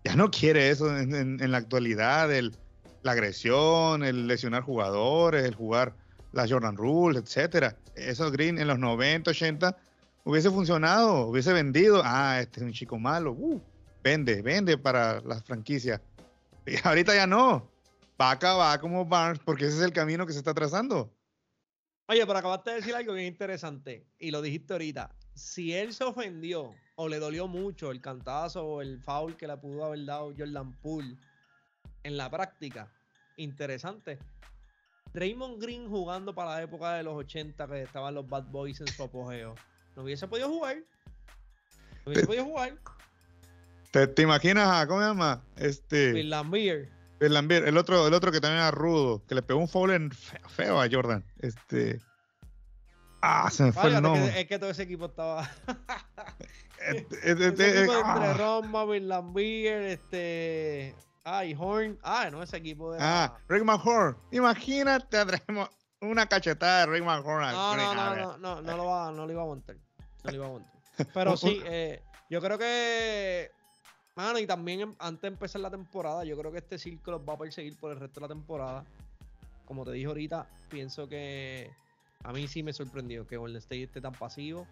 [0.03, 2.29] Ya no quiere eso en, la actualidad.
[3.01, 5.95] la agresión, el lesionar jugadores, el jugar
[6.33, 7.75] las Jordan Rules, etcétera.
[7.95, 9.75] Eso Green en los 90, 80
[10.23, 12.01] hubiese funcionado, hubiese vendido.
[12.05, 13.31] Ah, este es un chico malo.
[13.31, 13.59] Uh,
[14.03, 15.99] vende, vende para las franquicias.
[16.83, 17.69] Y ahorita ya no.
[18.19, 21.11] Va a acabar como Barnes porque ese es el camino que se está trazando.
[22.07, 25.15] Oye, pero acabaste de decir algo bien interesante y lo dijiste ahorita.
[25.35, 29.55] Si él se ofendió o le dolió mucho el cantazo o el foul que le
[29.57, 31.15] pudo haber dado Jordan Poole
[32.03, 32.91] en la práctica,
[33.37, 34.19] interesante.
[35.13, 38.87] Draymond Green jugando para la época de los 80 que estaban los Bad Boys en
[38.87, 39.55] su apogeo.
[39.95, 40.77] No hubiese podido jugar.
[42.05, 42.77] No hubiese podido jugar.
[43.91, 45.43] ¿Te, te imaginas a, ¿cómo se llama?
[45.55, 46.89] Este, Bill Lambier.
[47.19, 49.91] el, Lambier, el otro, el otro que también era rudo, que le pegó un foul
[49.91, 51.25] en fe- feo a Jordan.
[51.39, 51.99] Este.
[53.21, 54.33] Ah, se me fue el Fíjate nombre.
[54.33, 55.49] que, es que todo ese equipo estaba.
[56.79, 58.35] Este, este, equipo eh, entre ah.
[58.37, 60.95] Roma, Bill Lambier, este.
[61.25, 61.99] Ay, Horn.
[62.01, 62.99] Ah, no, ese equipo de.
[63.01, 64.17] Ah, Rick McHorn.
[64.31, 65.69] Imagínate, traemos
[65.99, 67.51] una cachetada de Rick McHorn.
[67.51, 68.21] No, no, no, ver.
[68.21, 69.75] no, no, no lo va, no lo iba a montar.
[70.23, 70.71] No lo iba a montar.
[71.13, 73.51] Pero sí, eh, yo creo que.
[74.39, 77.37] Y también em- antes de empezar la temporada, yo creo que este círculo va a
[77.37, 78.85] perseguir por el resto de la temporada.
[79.65, 81.71] Como te dije ahorita, pienso que
[82.23, 84.67] a mí sí me sorprendió que Golden State esté tan pasivo.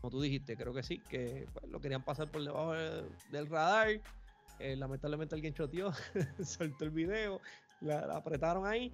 [0.00, 3.48] Como tú dijiste, creo que sí, que pues, lo querían pasar por debajo de- del
[3.48, 4.00] radar.
[4.58, 5.92] Eh, lamentablemente alguien choteó,
[6.42, 7.42] soltó el video,
[7.82, 8.90] la, la apretaron ahí.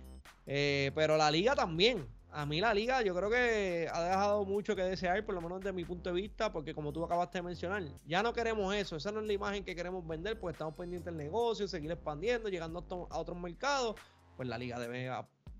[0.47, 2.05] Eh, pero la liga también.
[2.35, 5.61] A mí la liga yo creo que ha dejado mucho que desear, por lo menos
[5.61, 8.97] desde mi punto de vista, porque como tú acabaste de mencionar, ya no queremos eso.
[8.97, 12.49] Esa no es la imagen que queremos vender, porque estamos pendientes del negocio, seguir expandiendo,
[12.49, 13.97] llegando a, otros mercados.
[14.35, 15.11] Pues la liga debe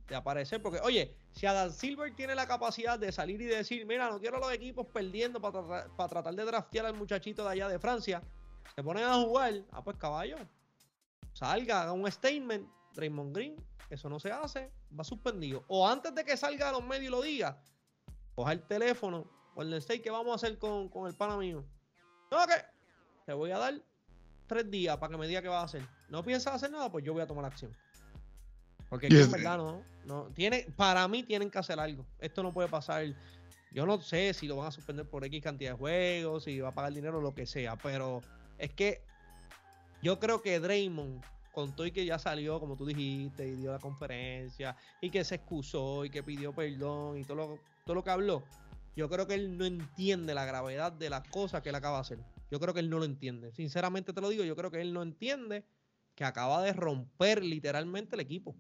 [0.09, 4.09] de aparecer, porque oye, si Adam Silver tiene la capacidad de salir y decir, mira,
[4.09, 7.79] no quiero los equipos perdiendo para, para tratar de draftear al muchachito de allá de
[7.79, 8.23] Francia,
[8.75, 10.37] se ponen a jugar, ah, pues caballo,
[11.35, 13.57] salga, haga un statement, Draymond Green,
[13.93, 15.65] eso no se hace, va suspendido.
[15.69, 17.63] O antes de que salga a los medios y lo diga,
[18.35, 21.63] coja el teléfono, o el State, ¿qué vamos a hacer con, con el pana mío?
[22.31, 22.55] No, que
[23.27, 23.75] te voy a dar
[24.47, 25.83] tres días para que me diga qué vas a hacer.
[26.09, 27.77] No piensas hacer nada, pues yo voy a tomar acción.
[28.89, 32.07] Porque en verdad no, no tiene, para mí tienen que hacer algo.
[32.19, 33.05] Esto no puede pasar.
[33.73, 36.71] Yo no sé si lo van a suspender por X cantidad de juegos, si va
[36.71, 38.23] a pagar dinero, lo que sea, pero
[38.57, 39.03] es que
[40.03, 41.23] yo creo que Draymond,
[41.53, 45.23] con todo y que ya salió, como tú dijiste, y dio la conferencia, y que
[45.23, 48.43] se excusó, y que pidió perdón, y todo lo, todo lo que habló,
[48.97, 52.01] yo creo que él no entiende la gravedad de las cosas que él acaba de
[52.01, 52.19] hacer.
[52.51, 53.53] Yo creo que él no lo entiende.
[53.53, 55.65] Sinceramente te lo digo, yo creo que él no entiende
[56.15, 58.55] que acaba de romper literalmente el equipo.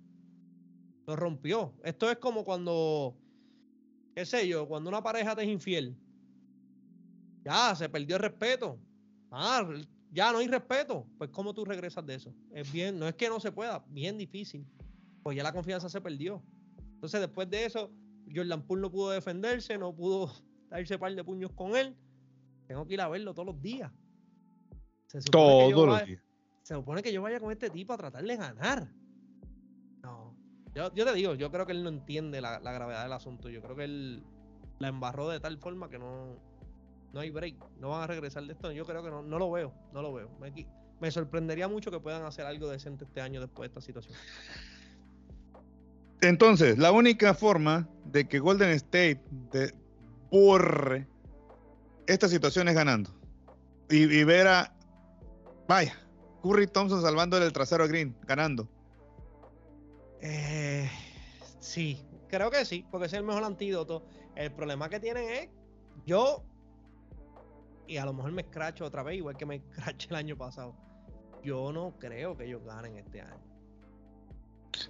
[1.07, 1.74] Lo rompió.
[1.84, 3.18] Esto es como cuando,
[4.14, 5.99] qué sé yo, cuando una pareja te es infiel.
[7.45, 8.78] Ya, se perdió el respeto.
[9.30, 9.68] Ah,
[10.13, 11.07] ya no hay respeto.
[11.19, 12.33] Pues ¿cómo tú regresas de eso?
[12.53, 14.65] Es bien, no es que no se pueda, bien difícil.
[15.23, 16.43] Pues ya la confianza se perdió.
[16.95, 17.91] Entonces después de eso,
[18.33, 20.31] Jordan Poole no pudo defenderse, no pudo
[20.71, 21.97] darse par de puños con él.
[22.69, 23.91] Tengo que ir a verlo todos los días.
[25.31, 26.23] Todos los vaya- días.
[26.63, 28.89] se supone que yo vaya con este tipo a tratar de ganar.
[30.03, 30.35] No.
[30.75, 33.51] Yo, yo te digo, yo creo que él no entiende la, la gravedad del asunto.
[33.51, 34.23] Yo creo que él
[34.79, 36.37] la embarró de tal forma que no,
[37.13, 37.57] no hay break.
[37.79, 38.73] No van a regresar de esto.
[38.73, 39.73] Yo creo que no, no lo veo.
[39.93, 40.31] No lo veo.
[41.01, 44.15] Me, sorprendería mucho que puedan hacer algo decente este año después de esta situación.
[46.21, 49.75] Entonces, la única forma de que Golden State de-
[50.31, 51.07] borre
[52.07, 53.11] esta situación es ganando.
[53.91, 54.73] Y, y ver a,
[55.69, 55.99] vaya,
[56.43, 58.69] Curry Thompson salvándole el trasero a Green, ganando.
[60.21, 60.89] Eh,
[61.59, 61.99] sí,
[62.29, 64.05] creo que sí, porque es el mejor antídoto.
[64.37, 65.49] El problema que tienen es,
[66.07, 66.45] yo,
[67.87, 70.74] y a lo mejor me escracho otra vez, igual que me escraché el año pasado.
[71.43, 73.43] Yo no creo que ellos ganen este año.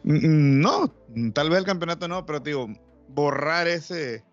[0.05, 0.93] Mm, No,
[1.32, 2.68] tal vez el campeonato no, pero digo,
[3.09, 4.24] borrar ese,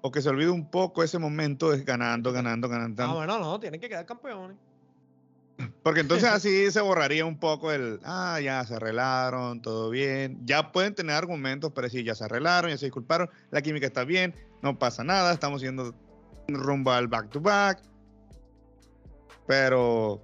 [0.00, 3.02] o que se olvide un poco ese momento es ganando, ganando, ganando.
[3.02, 4.56] Ah, bueno, no, tienen que quedar campeones.
[5.82, 10.40] Porque entonces así se borraría un poco el, ah, ya se arreglaron, todo bien.
[10.44, 14.04] Ya pueden tener argumentos para decir, ya se arreglaron, ya se disculparon, la química está
[14.04, 15.94] bien, no pasa nada, estamos yendo
[16.48, 17.82] rumbo al back to back.
[19.46, 20.22] Pero.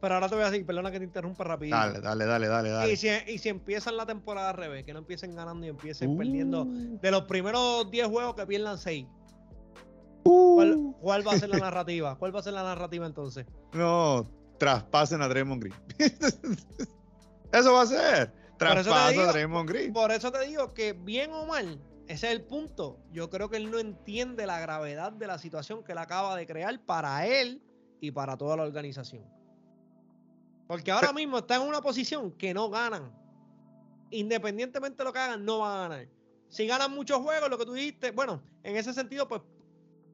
[0.00, 1.76] pero ahora te voy a decir, perdona que te interrumpa rápido.
[1.76, 2.70] Dale, dale, dale, dale.
[2.70, 2.92] dale.
[2.92, 6.16] Y, si, y si empiezan la temporada al revés, que no empiecen ganando y empiecen
[6.16, 6.62] perdiendo.
[6.62, 6.98] Uh.
[7.00, 9.06] De los primeros 10 juegos que pierdan 6.
[10.24, 10.92] Uh.
[11.00, 12.16] ¿Cuál, va a ser la narrativa?
[12.16, 13.46] ¿Cuál va a ser la narrativa entonces?
[13.72, 14.26] No,
[14.58, 15.76] traspasen a Draymond Green.
[17.52, 18.32] eso va a ser.
[18.56, 19.92] Traspasen a Draymond Green.
[19.92, 21.78] Por eso te digo que bien o mal,
[22.08, 22.98] ese es el punto.
[23.12, 26.46] Yo creo que él no entiende la gravedad de la situación que él acaba de
[26.46, 27.62] crear para él
[28.00, 29.24] y para toda la organización.
[30.66, 33.10] Porque ahora mismo está en una posición que no ganan.
[34.10, 36.08] Independientemente de lo que hagan, no van a ganar.
[36.48, 39.42] Si ganan muchos juegos, lo que tú dijiste, bueno, en ese sentido, pues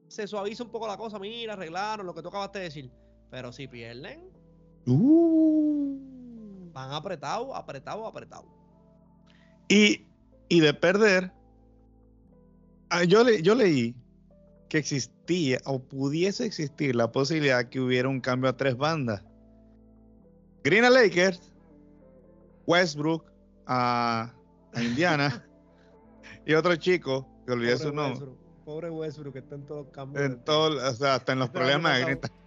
[0.07, 1.19] se suaviza un poco la cosa.
[1.19, 2.91] Mira, arreglaron lo que tú acabaste de decir.
[3.29, 4.29] Pero si pierden,
[4.85, 5.97] uh.
[6.71, 8.49] van apretados, apretados, apretados.
[9.67, 10.05] Y,
[10.47, 11.33] y de perder,
[12.89, 13.95] ah, yo, le, yo leí
[14.69, 19.23] que existía o pudiese existir la posibilidad que hubiera un cambio a tres bandas.
[20.63, 21.51] Green a Lakers,
[22.65, 23.31] Westbrook
[23.67, 24.33] a,
[24.75, 25.45] Indiana
[26.45, 28.27] y otro chico, que olvidé su nombre.
[28.65, 30.25] Pobre Westbrook, que está en todos los cambios.
[30.25, 32.29] En todo, o sea, hasta en los problemas de grita.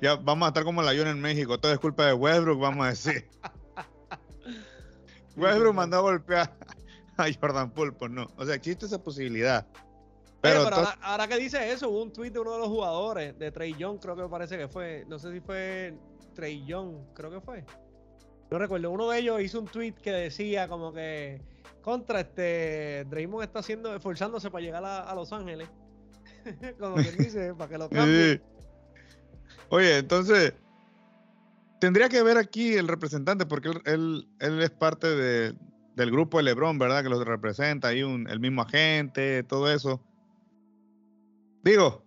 [0.00, 1.58] Ya vamos a estar como el avión en México.
[1.58, 3.28] Todo es culpa de Westbrook, vamos a decir.
[5.36, 6.56] Westbrook mandó a golpear
[7.16, 8.28] a Jordan Poole, pues no.
[8.36, 9.66] O sea, existe esa posibilidad.
[10.40, 10.68] Pero,
[11.02, 13.98] ahora, que dice eso, hubo un tweet de uno de los jugadores, de Trey Young,
[13.98, 15.98] creo que me parece que fue, no sé si fue
[16.34, 17.64] Trey Young, creo que fue.
[18.50, 21.42] No recuerdo, uno de ellos hizo un tweet que decía como que
[21.82, 25.68] contra este Draymond está haciendo, esforzándose para llegar a, Los Ángeles.
[26.78, 28.40] como que dice, para que lo cambie.
[29.70, 30.54] Oye, entonces,
[31.80, 35.54] tendría que ver aquí el representante, porque él, él, es parte de,
[35.94, 37.02] del grupo de LeBron, ¿verdad?
[37.02, 40.02] Que lo representa, ahí un, el mismo agente, todo eso.
[41.68, 42.02] Digo,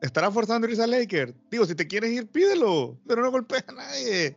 [0.00, 1.34] ¿estará forzando irse a Lakers?
[1.50, 4.34] Digo, si te quieres ir, pídelo, pero no golpees a nadie.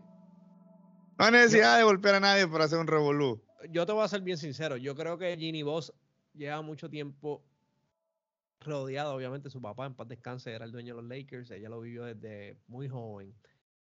[1.18, 3.42] No hay necesidad de golpear a nadie para hacer un revolú.
[3.70, 4.76] Yo te voy a ser bien sincero.
[4.76, 5.94] Yo creo que Ginny Boss
[6.34, 7.42] lleva mucho tiempo
[8.60, 11.52] rodeado, obviamente, su papá en paz descanse era el dueño de los Lakers.
[11.52, 13.34] Ella lo vivió desde muy joven.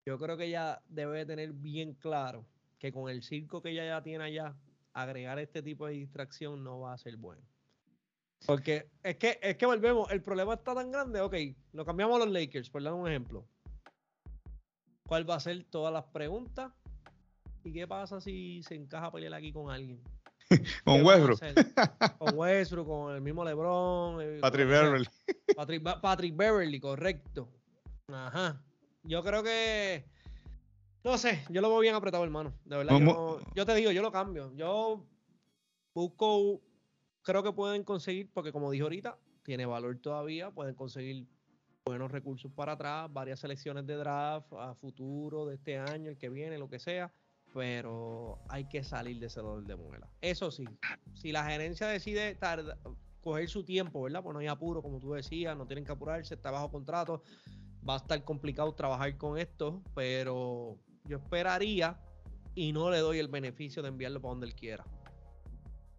[0.05, 2.45] Yo creo que ella debe tener bien claro
[2.77, 4.55] que con el circo que ella ya tiene allá,
[4.93, 7.41] agregar este tipo de distracción no va a ser bueno.
[8.45, 11.35] Porque es que, es que volvemos, el problema está tan grande, ok,
[11.73, 13.47] lo cambiamos a los Lakers, por dar un ejemplo.
[15.07, 16.71] ¿Cuál va a ser todas las preguntas?
[17.63, 20.01] ¿Y qué pasa si se encaja a pelear aquí con alguien?
[20.85, 21.39] con Westbrook.
[22.19, 24.21] con Westbrook, con el mismo LeBron.
[24.21, 25.07] Eh, Patrick Beverly.
[26.01, 27.49] Patrick, Beverly, correcto.
[28.07, 28.61] Ajá.
[29.03, 30.05] Yo creo que.
[31.03, 32.53] No sé, yo lo veo bien apretado, hermano.
[32.65, 32.99] De verdad.
[32.99, 34.51] Yo, yo, te digo, yo lo cambio.
[34.55, 35.05] Yo
[35.93, 36.61] busco
[37.25, 41.27] creo que pueden conseguir, porque como dije ahorita, tiene valor todavía, pueden conseguir
[41.83, 46.29] buenos recursos para atrás, varias selecciones de draft a futuro de este año, el que
[46.29, 47.11] viene, lo que sea,
[47.53, 50.07] pero hay que salir de ese dolor de muela.
[50.21, 50.65] Eso sí,
[51.15, 52.37] si la gerencia decide
[53.21, 54.21] coger su tiempo, ¿verdad?
[54.21, 57.23] Pues no hay apuro, como tú decías, no tienen que apurarse, está bajo contrato,
[57.87, 61.99] va a estar complicado trabajar con esto, pero yo esperaría
[62.53, 64.85] y no le doy el beneficio de enviarlo para donde él quiera.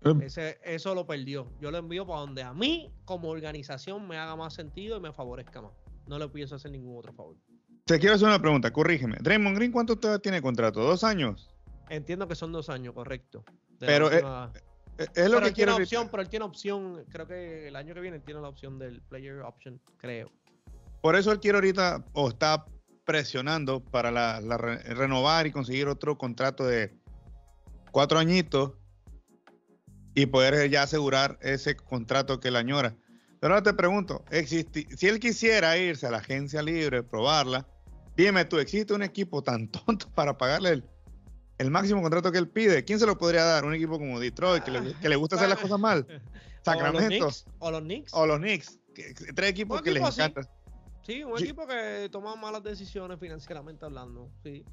[0.03, 0.23] Em.
[0.23, 1.51] Ese, eso lo perdió.
[1.61, 5.13] Yo lo envío para donde a mí, como organización, me haga más sentido y me
[5.13, 5.73] favorezca más.
[6.07, 7.37] No le pienso hacer ningún otro favor.
[7.85, 9.17] Te quiero hacer una pregunta, corrígeme.
[9.21, 10.83] Draymond Green, ¿cuánto tiene contrato?
[10.83, 11.49] ¿Dos años?
[11.89, 13.45] Entiendo que son dos años, correcto.
[13.79, 14.23] pero eh,
[14.99, 18.01] eh, es, lo que tiene opción, pero él tiene opción, creo que el año que
[18.01, 20.33] viene tiene la opción del player option, creo.
[21.01, 22.67] Por eso él quiere ahorita, o está
[23.05, 26.93] presionando para la, renovar y conseguir otro contrato de
[27.93, 28.73] cuatro añitos
[30.17, 32.97] y poder ya asegurar ese contrato que la añora.
[33.39, 37.69] Pero ahora te pregunto, si él quisiera irse a la agencia libre, probarla,
[38.17, 40.83] dime tú, ¿existe un equipo tan tonto para pagarle
[41.59, 42.83] el, máximo contrato que él pide?
[42.83, 43.67] ¿Quién se lo podría dar?
[43.67, 46.07] ¿Un equipo como Detroit, que le, gusta hacer las cosas mal?
[46.65, 47.29] Sacramento.
[47.59, 48.15] O los Knicks.
[48.15, 48.81] O los Knicks.
[49.35, 50.49] tres equipos que les encanta.
[51.03, 54.33] Sí, un equipo que toma malas decisiones financieramente hablando.
[54.43, 54.65] Sí.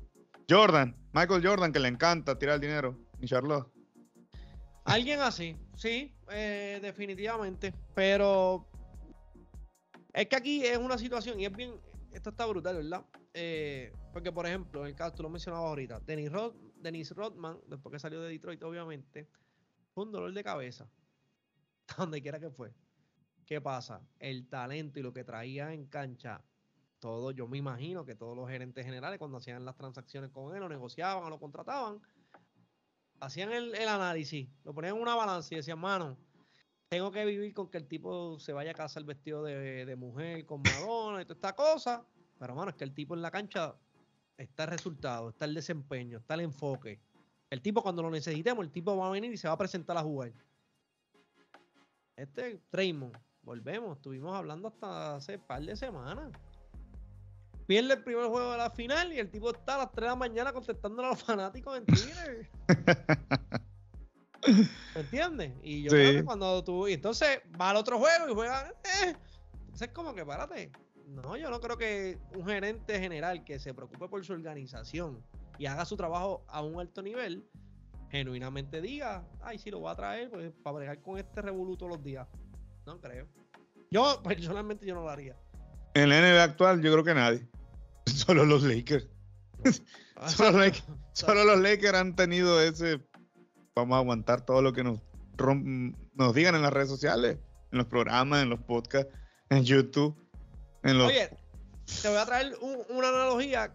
[0.49, 2.97] Jordan, Michael Jordan, que le encanta tirar el dinero.
[3.19, 3.67] Y Charlotte.
[4.85, 7.73] Alguien así, sí, eh, definitivamente.
[7.95, 8.67] Pero
[10.13, 11.79] es que aquí es una situación y es bien.
[12.11, 13.05] Esto está brutal, ¿verdad?
[13.33, 17.59] Eh, porque, por ejemplo, en el caso, tú lo mencionabas ahorita, Dennis, Rod, Dennis Rodman,
[17.67, 19.27] después que salió de Detroit, obviamente,
[19.93, 20.87] fue un dolor de cabeza.
[21.97, 22.71] Donde quiera que fue.
[23.45, 24.01] ¿Qué pasa?
[24.19, 26.41] El talento y lo que traía en cancha,
[26.99, 30.61] todo, yo me imagino que todos los gerentes generales, cuando hacían las transacciones con él,
[30.61, 31.99] o negociaban o lo contrataban,
[33.23, 36.17] hacían el, análisis, lo ponían en una balanza y decían, mano,
[36.89, 40.61] tengo que vivir con que el tipo se vaya a casar vestido de, mujer con
[40.63, 42.05] Madonna y toda esta cosa,
[42.37, 43.75] Pero, bueno, es que el tipo en la cancha
[44.37, 46.99] está el resultado, está el desempeño, está el enfoque.
[47.49, 49.97] El tipo, cuando lo necesitemos, el tipo va a venir y se va a presentar
[49.97, 50.33] a jugar.
[52.15, 56.31] Este Draymond, volvemos, estuvimos hablando hasta hace par de semanas.
[57.67, 60.09] Pierde el primer juego de la final y el tipo está a las 3 de
[60.09, 62.49] la mañana contestándole a los fanáticos en Twitter.
[64.95, 65.53] ¿Me entiendes?
[65.63, 66.87] Y yo creo que cuando tú.
[66.87, 68.73] Y entonces va al otro juego y juega.
[69.05, 69.15] Eh,
[69.61, 70.71] entonces, como que párate.
[71.07, 75.23] No, yo no creo que un gerente general que se preocupe por su organización
[75.57, 77.45] y haga su trabajo a un alto nivel,
[78.09, 82.03] genuinamente diga, ay, sí, lo voy a traer pues, para bregar con este revoluto los
[82.03, 82.27] días.
[82.85, 83.27] No creo.
[83.91, 85.37] Yo, personalmente, yo no lo haría.
[85.93, 87.47] En la NBA actual, yo creo que nadie.
[88.05, 89.07] Solo los Lakers.
[91.13, 92.99] solo, los Lakers han tenido ese.
[93.75, 94.99] Vamos a aguantar todo lo que nos,
[96.13, 97.39] nos digan en las redes sociales,
[97.71, 99.13] en los programas, en los podcasts,
[99.49, 100.15] en YouTube.
[100.83, 101.07] En los...
[101.07, 101.29] Oye,
[102.01, 102.53] te voy a traer
[102.89, 103.71] una analogía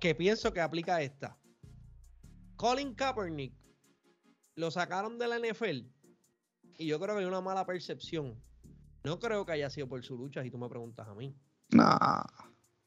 [0.00, 1.36] que pienso que aplica a esta.
[2.56, 3.54] Colin Kaepernick
[4.56, 5.86] lo sacaron de la NFL
[6.78, 8.40] y yo creo que hay una mala percepción.
[9.04, 11.34] No creo que haya sido por su lucha, si tú me preguntas a mí.
[11.70, 11.98] No.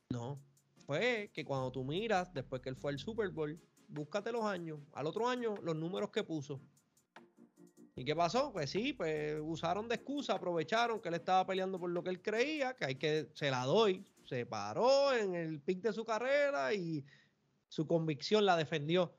[0.09, 0.39] No.
[0.86, 4.80] Fue que cuando tú miras, después que él fue al Super Bowl, búscate los años.
[4.93, 6.61] Al otro año, los números que puso.
[7.95, 8.51] ¿Y qué pasó?
[8.51, 12.22] Pues sí, pues usaron de excusa, aprovecharon que él estaba peleando por lo que él
[12.22, 16.74] creía, que hay que, se la doy, se paró en el pic de su carrera
[16.74, 17.05] y
[17.70, 19.13] su convicción la defendió.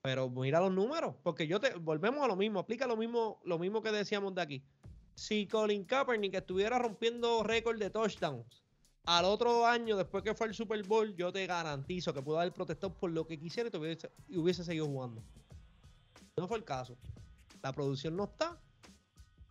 [0.00, 3.58] Pero mira los números, porque yo te, volvemos a lo mismo, aplica lo mismo, lo
[3.58, 4.64] mismo que decíamos de aquí.
[5.14, 8.62] Si Colin Kaepernick estuviera rompiendo récord de touchdowns
[9.04, 12.52] al otro año, después que fue el Super Bowl, yo te garantizo que pudo haber
[12.52, 13.68] protestado por lo que quisiera
[14.28, 15.22] y, hubiese seguido jugando.
[16.36, 16.96] No fue el caso
[17.62, 18.58] la producción no está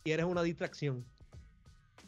[0.03, 1.05] y eres una distracción.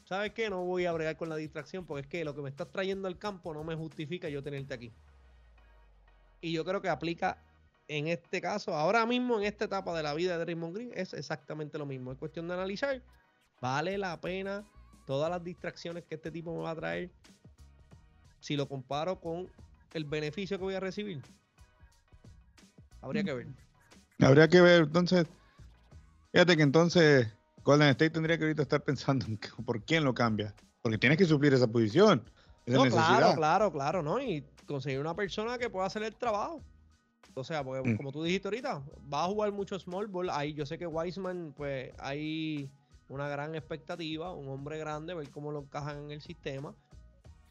[0.04, 0.50] ¿Sabes qué?
[0.50, 3.08] No voy a bregar con la distracción porque es que lo que me estás trayendo
[3.08, 4.92] al campo no me justifica yo tenerte aquí.
[6.42, 7.42] Y yo creo que aplica
[7.88, 11.14] en este caso, ahora mismo en esta etapa de la vida de Raymond Green, es
[11.14, 12.12] exactamente lo mismo.
[12.12, 13.02] Es cuestión de analizar.
[13.64, 14.66] ¿Vale la pena
[15.06, 17.10] todas las distracciones que este tipo me va a traer
[18.42, 19.48] si lo comparo con
[19.94, 21.22] el beneficio que voy a recibir?
[23.00, 23.48] Habría que ver.
[24.20, 25.28] Habría que ver, entonces,
[26.34, 27.28] Fíjate que entonces
[27.64, 30.54] Golden State tendría que ahorita estar pensando en por quién lo cambia.
[30.82, 32.22] Porque tienes que suplir esa posición.
[32.66, 34.22] no, claro, claro, claro, ¿no?
[34.22, 36.62] Y conseguir una persona que pueda hacer el trabajo.
[37.34, 37.96] O sea, porque mm.
[37.96, 40.30] como tú dijiste ahorita, va a jugar mucho small ball.
[40.32, 42.70] Ahí yo sé que Wiseman, pues hay
[43.10, 46.74] una gran expectativa, un hombre grande, ver cómo lo encajan en el sistema.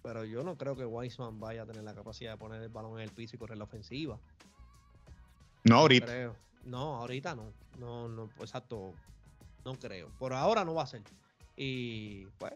[0.02, 2.94] Pero yo no creo que Wiseman vaya a tener la capacidad de poner el balón
[2.94, 4.18] en el piso y correr la ofensiva.
[5.64, 6.34] No, ahorita.
[6.64, 7.52] No, ahorita no.
[7.78, 8.94] No, no, exacto.
[9.64, 10.08] No creo.
[10.18, 11.02] Por ahora no va a ser.
[11.56, 12.54] Y pues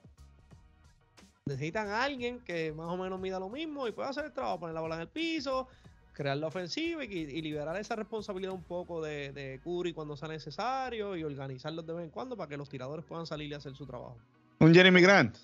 [1.47, 4.59] necesitan a alguien que más o menos mida lo mismo y pueda hacer el trabajo,
[4.59, 5.69] poner la bola en el piso,
[6.17, 11.15] crear la ofensiva y, liberar esa responsabilidad un poco de, de, Curry cuando sea necesario
[11.15, 13.85] y organizarlos de vez en cuando para que los tiradores puedan salir y hacer su
[13.85, 14.17] trabajo.
[14.59, 15.37] Un Jeremy Grant.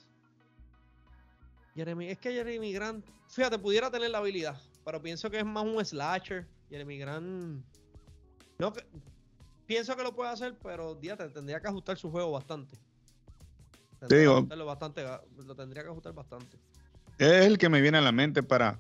[1.74, 5.64] Jeremy, es que Jeremy Grant, fíjate, pudiera tener la habilidad, pero pienso que es más
[5.64, 6.46] un slasher.
[6.70, 7.62] Jeremy Grant
[8.58, 8.72] no,
[9.66, 12.78] pienso que lo puede hacer, pero dígate, tendría que ajustar su juego bastante.
[14.08, 15.04] Te digo, bastante,
[15.36, 16.56] lo tendría que ajustar bastante.
[17.18, 18.78] Es el que me viene a la mente para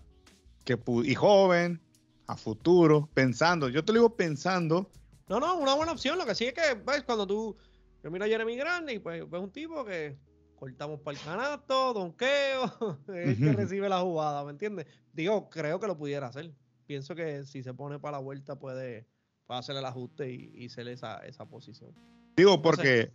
[0.64, 1.80] que y joven,
[2.26, 3.68] a futuro, pensando.
[3.68, 4.90] Yo te lo digo pensando.
[5.28, 6.18] No, no, una buena opción.
[6.18, 7.56] Lo que sí es que ves cuando tú
[8.02, 10.18] yo miro a Jeremy Grande y pues ves un tipo que
[10.56, 14.86] cortamos para el canasto, donqueo, es que recibe la jugada, ¿me entiendes?
[15.12, 16.52] Digo, creo que lo pudiera hacer.
[16.86, 19.06] Pienso que si se pone para la vuelta puede,
[19.46, 21.92] para hacer el ajuste y, y hacer esa, esa posición.
[22.36, 23.12] Digo, porque,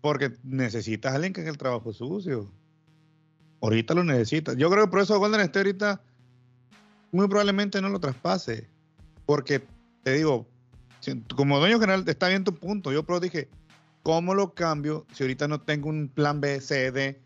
[0.00, 2.50] porque necesitas a alguien que haga el trabajo sucio.
[3.60, 4.56] Ahorita lo necesitas.
[4.56, 6.02] Yo creo que por eso Golden State ahorita
[7.12, 8.68] muy probablemente no lo traspase.
[9.26, 9.62] Porque
[10.02, 10.46] te digo,
[11.36, 12.92] como dueño general, está bien tu punto.
[12.92, 13.48] Yo pero dije,
[14.02, 17.20] ¿cómo lo cambio si ahorita no tengo un plan B, C, D?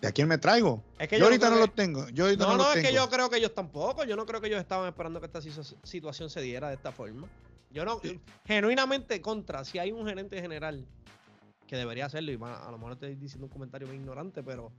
[0.00, 0.82] ¿De a quién me traigo?
[1.10, 2.08] yo, ahorita no lo tengo.
[2.08, 4.04] Yo no, no, es que yo creo que ellos tampoco.
[4.04, 7.28] Yo no creo que ellos estaban esperando que esta situación se diera de esta forma.
[7.70, 8.00] Yo no,
[8.44, 10.84] genuinamente contra, si hay un gerente general
[11.66, 14.70] que debería hacerlo, y a lo mejor estoy diciendo un comentario muy ignorante, pero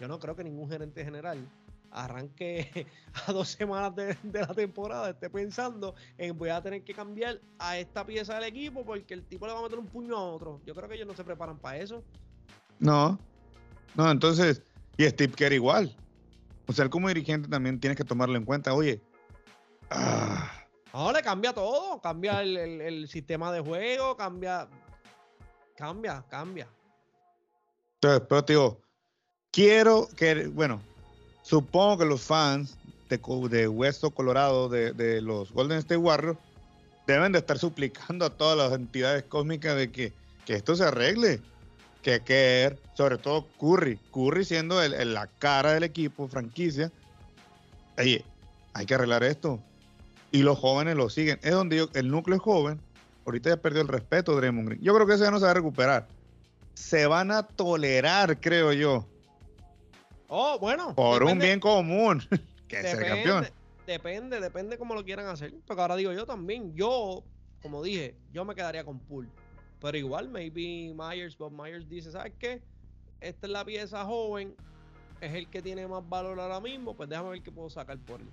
[0.00, 1.46] yo no creo que ningún gerente general
[1.90, 2.86] arranque
[3.26, 7.78] a dos semanas de, la temporada esté pensando en voy a tener que cambiar a
[7.78, 10.60] esta pieza del equipo porque el tipo le va a meter un puño a otro.
[10.64, 12.04] Yo creo que ellos no se preparan para eso.
[12.78, 13.18] No,
[13.94, 14.62] no, entonces,
[14.96, 15.94] y Steve Kerr igual.
[16.66, 18.72] O sea, como dirigente también tienes que tomarlo en cuenta.
[18.72, 19.02] Oye,
[19.90, 20.50] ah,
[20.92, 24.68] no, le cambia todo, cambia el, sistema de juego, cambia,
[25.76, 26.68] cambia, cambia.
[27.94, 28.80] Entonces, pero te digo,
[29.50, 30.80] quiero que, bueno,
[31.50, 32.78] supongo que los fans
[33.08, 36.38] de, Hueso Colorado, de, los Golden State Warriors,
[37.08, 40.12] deben de estar suplicando a todas las entidades cósmicas de que,
[40.46, 41.40] que esto se arregle.
[42.02, 46.90] Que Kerr, sobre todo Curry, Curry siendo la cara del equipo, franquicia,
[47.98, 48.24] oye,
[48.72, 49.60] hay que arreglar esto.
[50.30, 51.40] Y los jóvenes lo siguen.
[51.42, 52.80] Es donde yo, el núcleo joven.
[53.26, 54.82] Ahorita ya perdió el respeto Draymond Green.
[54.82, 56.06] Yo creo que eso ya no se va a recuperar.
[56.74, 59.04] Se van a tolerar, creo yo.
[60.32, 60.94] Oh, bueno.
[60.94, 62.20] Por un bien común.
[62.68, 63.46] que depende, ser campeón.
[63.84, 65.52] Depende, depende cómo lo quieran hacer.
[65.66, 66.72] Porque ahora digo yo también.
[66.76, 67.24] Yo,
[67.60, 69.28] como dije, yo me quedaría con Pool.
[69.80, 72.62] Pero igual, maybe Myers, Bob Myers dice, ¿sabes qué?
[73.20, 74.54] Esta es la pieza joven.
[75.20, 76.94] Es el que tiene más valor ahora mismo.
[76.94, 78.28] Pues déjame ver qué puedo sacar por él.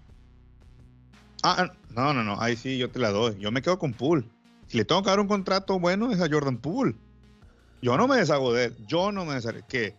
[1.42, 2.40] Ah, no, no, no.
[2.40, 3.40] Ahí sí yo te la doy.
[3.40, 4.30] Yo me quedo con Pool.
[4.68, 6.94] Si le tengo que dar un contrato bueno es a Jordan Poole.
[7.82, 8.78] Yo no me deshago de él.
[8.86, 9.66] Yo no me deshago.
[9.68, 9.96] Que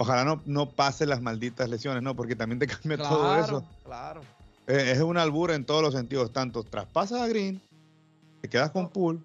[0.00, 2.16] ojalá no, no pase las malditas lesiones, ¿no?
[2.16, 3.64] Porque también te cambia todo eso.
[3.84, 4.22] Claro.
[4.66, 6.32] Es, es una albura en todos los sentidos.
[6.32, 7.60] Tanto traspasas a Green,
[8.40, 9.20] te quedas con Poole,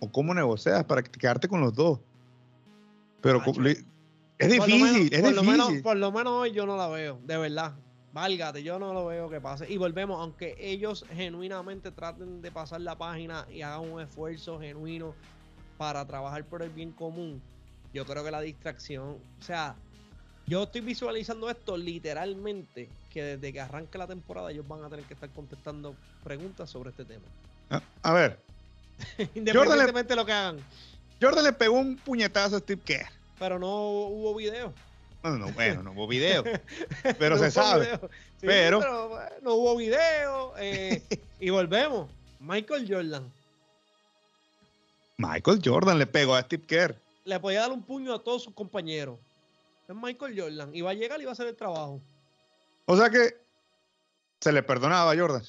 [0.00, 1.98] o cómo negocias para quedarte con los dos.
[3.20, 3.42] Pero
[4.38, 5.82] es difícil, es difícil.
[5.82, 7.74] por lo menos hoy yo no la veo, de verdad.
[8.14, 9.70] Válgate, yo no lo veo que pase.
[9.70, 15.14] Y volvemos, aunque ellos genuinamente traten de pasar la página y hagan un esfuerzo genuino
[15.76, 17.42] para trabajar por el bien común,
[17.92, 19.76] yo creo que la distracción, o sea,
[20.48, 25.04] yo estoy visualizando esto literalmente, que desde que arranque la temporada ellos van a tener
[25.04, 25.94] que estar contestando
[26.24, 27.24] preguntas sobre este tema.
[28.02, 28.38] A, ver.
[29.34, 30.58] Independientemente de lo que hagan.
[31.20, 33.06] Jordan le pegó un puñetazo a Steve Kerr.
[33.38, 34.72] Pero no hubo video.
[35.22, 36.44] No, no, bueno, no hubo video.
[37.18, 37.98] pero se sabe.
[38.40, 38.80] pero...
[39.42, 40.54] no hubo video.
[40.58, 41.02] Eh,
[41.40, 42.08] y volvemos.
[42.40, 43.30] Michael Jordan.
[45.16, 46.96] Michael Jordan le pegó a Steve Kerr.
[47.24, 49.18] Le podía dar un puño a todos sus compañeros.
[49.88, 50.74] Es Michael Jordan.
[50.74, 52.02] Iba a llegar y iba a hacer el trabajo.
[52.84, 53.34] O sea que
[54.40, 55.42] se le perdonaba a Jordan.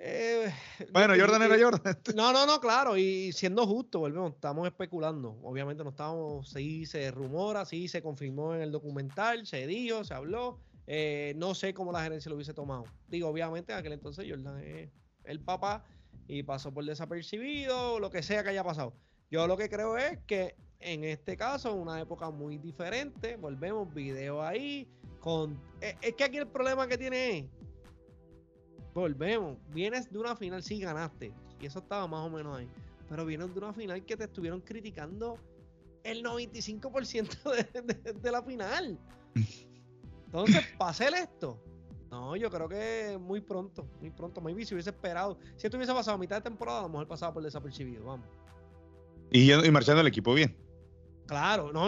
[0.00, 0.52] Eh,
[0.92, 1.98] bueno, Jordan era Jordan.
[2.14, 5.38] No, no, no, claro, y siendo justo, volvemos, estamos especulando.
[5.42, 10.14] Obviamente no estábamos, sí se rumora, sí se confirmó en el documental, se dijo, se
[10.14, 10.60] habló.
[10.86, 12.84] Eh, no sé cómo la gerencia lo hubiese tomado.
[13.08, 14.90] Digo, obviamente en aquel entonces Jordan es
[15.24, 15.84] el papá
[16.26, 18.94] y pasó por desapercibido, lo que sea que haya pasado.
[19.30, 24.42] Yo lo que creo es que en este caso, una época muy diferente, volvemos, video
[24.42, 24.88] ahí,
[25.20, 25.60] con...
[25.80, 27.44] Es, es que aquí el problema que tiene es
[28.98, 29.56] volvemos.
[29.72, 31.32] Vienes de una final, sí ganaste.
[31.60, 32.68] Y eso estaba más o menos ahí.
[33.08, 35.38] Pero vienes de una final que te estuvieron criticando
[36.04, 38.98] el 95% de, de, la final.
[40.26, 41.62] Entonces, hacer esto,
[42.10, 44.40] no, yo creo que muy pronto, muy pronto.
[44.40, 47.08] Maybe si hubiese esperado, si esto hubiese pasado a mitad de temporada, a lo mejor
[47.08, 48.26] pasaba por desapercibido, vamos.
[49.30, 50.56] Y, y marchando el equipo bien.
[51.28, 51.86] Claro, no,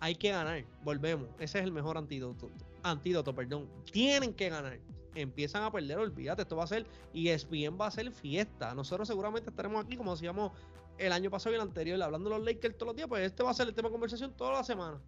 [0.00, 1.28] hay que ganar, volvemos.
[1.38, 2.50] Ese es el mejor antídoto,
[2.82, 3.68] antídoto, perdón.
[3.92, 4.80] Tienen que ganar
[5.16, 8.74] empiezan a perder, olvídate, esto va a ser, y ESPN va a ser fiesta.
[8.74, 10.52] Nosotros seguramente estaremos aquí, como decíamos
[10.98, 13.42] el año pasado y el anterior, hablando de los Lakers todos los días, pues este
[13.42, 15.00] va a ser el tema de conversación toda la semana.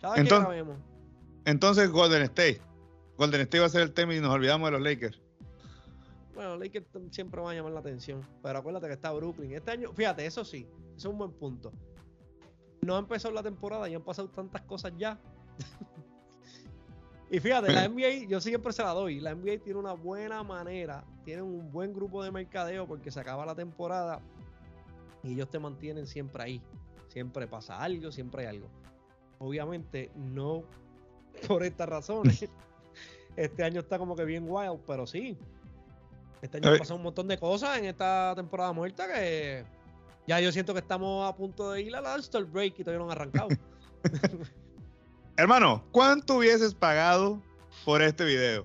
[0.00, 0.78] Cada entonces, que grabemos.
[1.44, 2.60] Entonces, Golden State.
[3.16, 5.20] Golden State va a ser el tema y nos olvidamos de los Lakers.
[6.34, 9.52] Bueno, los Lakers siempre van a llamar la atención, pero acuérdate que está Brooklyn.
[9.52, 10.66] Este año, fíjate, eso sí,
[10.96, 11.72] eso es un buen punto.
[12.82, 15.18] No ha empezado la temporada y han pasado tantas cosas ya
[17.30, 19.20] y fíjate, la NBA, yo siempre se la doy.
[19.20, 23.46] La NBA tiene una buena manera, tiene un buen grupo de mercadeo porque se acaba
[23.46, 24.20] la temporada
[25.22, 26.62] y ellos te mantienen siempre ahí.
[27.08, 28.68] Siempre pasa algo, siempre hay algo.
[29.38, 30.64] Obviamente, no
[31.48, 32.48] por estas razones.
[33.36, 35.38] Este año está como que bien wild, pero sí.
[36.42, 39.64] Este año pasado un montón de cosas en esta temporada muerta que
[40.30, 43.10] ya yo siento que estamos a punto de ir al All-Star Break y todavía no
[43.10, 43.48] han arrancado.
[45.36, 47.42] Hermano, ¿cuánto hubieses pagado
[47.84, 48.64] por este video?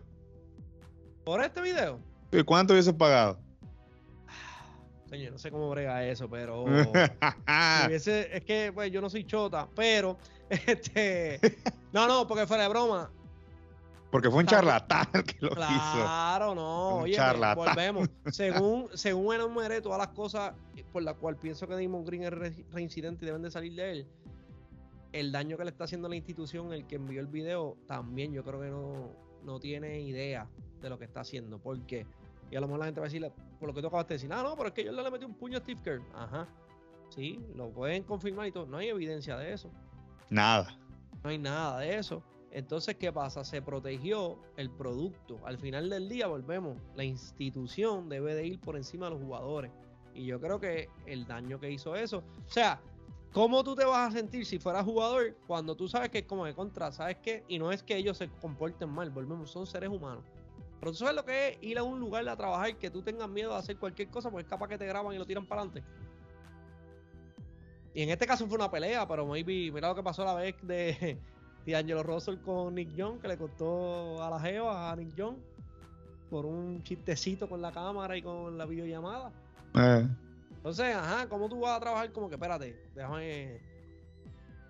[1.23, 1.99] ¿Por este video?
[2.31, 3.39] ¿Y cuánto hubieses pagado?
[5.09, 6.65] Señor, no sé cómo brega eso, pero
[7.89, 10.19] es que pues, yo no soy chota, pero
[10.67, 11.39] este
[11.91, 13.09] no, no, porque fuera de broma.
[14.15, 16.05] Porque fue un charlatán el que lo claro, hizo.
[16.05, 16.87] Claro, no.
[16.99, 17.17] Oye,
[17.53, 18.09] volvemos.
[18.31, 20.53] Según, según enumeré todas las cosas
[20.93, 22.31] por las cuales pienso que Damon Green es
[22.71, 24.07] reincidente y deben de salir de él
[25.11, 28.45] el daño que le está haciendo la institución, el que envió el video, también yo
[28.45, 29.11] creo que no,
[29.43, 30.47] no tiene idea
[30.79, 31.59] de lo que está haciendo.
[31.59, 32.07] ¿Por qué?
[32.51, 34.15] Y a lo mejor la gente va a decir, por lo que tú acabas de
[34.15, 36.01] decir, ah, no, pero es que yo le metí un puño a Steve Kerr.
[36.13, 36.47] Ajá.
[37.09, 38.65] Sí, lo pueden confirmar y todo.
[38.65, 39.69] No hay evidencia de eso.
[40.29, 40.79] Nada.
[41.21, 42.23] No hay nada de eso.
[42.55, 43.43] Entonces, ¿qué pasa?
[43.43, 45.41] Se protegió el producto.
[45.43, 46.77] Al final del día, volvemos.
[46.95, 49.73] La institución debe de ir por encima de los jugadores.
[50.13, 52.23] Y yo creo que el daño que hizo eso.
[52.47, 52.81] O sea,
[53.33, 56.45] ¿Cómo tú te vas a sentir si fueras jugador cuando tú sabes que es como
[56.45, 57.43] de contra, sabes qué?
[57.49, 60.23] Y no es que ellos se comporten mal, volvemos, son seres humanos.
[60.79, 63.27] Pero tú sabes lo que es ir a un lugar a trabajar que tú tengas
[63.27, 65.63] miedo de hacer cualquier cosa porque es capaz que te graban y lo tiran para
[65.63, 65.83] adelante.
[67.93, 70.55] Y en este caso fue una pelea, pero maybe, mira lo que pasó la vez
[70.61, 71.19] de,
[71.65, 75.35] de Angelo Russell con Nick Young, que le costó a la Jeva, a Nick Young,
[76.29, 79.31] por un chistecito con la cámara y con la videollamada.
[79.75, 80.07] Eh.
[80.57, 82.11] Entonces, ajá, ¿cómo tú vas a trabajar?
[82.11, 83.61] Como que, espérate, déjame.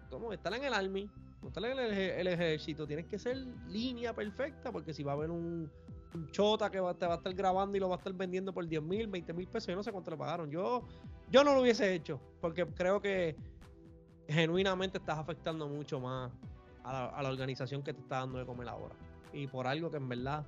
[0.09, 0.31] ¿Cómo?
[0.31, 1.09] Estar en el Army,
[1.47, 3.37] estar en el, ejército, tienes que ser
[3.67, 5.69] línea perfecta, porque si va a haber un,
[6.31, 8.81] chota que te va a estar grabando y lo va a estar vendiendo por 10
[8.83, 10.49] mil, 20 mil pesos, yo no sé cuánto le pagaron.
[10.49, 10.83] Yo,
[11.29, 13.35] yo no lo hubiese hecho, porque creo que
[14.27, 16.31] genuinamente estás afectando mucho más
[16.86, 18.95] a la, organización que te está dando de comer ahora.
[19.33, 20.45] Y por algo que en verdad,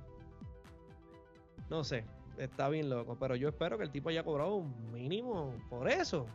[1.68, 2.04] no sé,
[2.38, 3.16] está bien loco.
[3.18, 6.26] Pero yo espero que el tipo haya cobrado un mínimo por eso.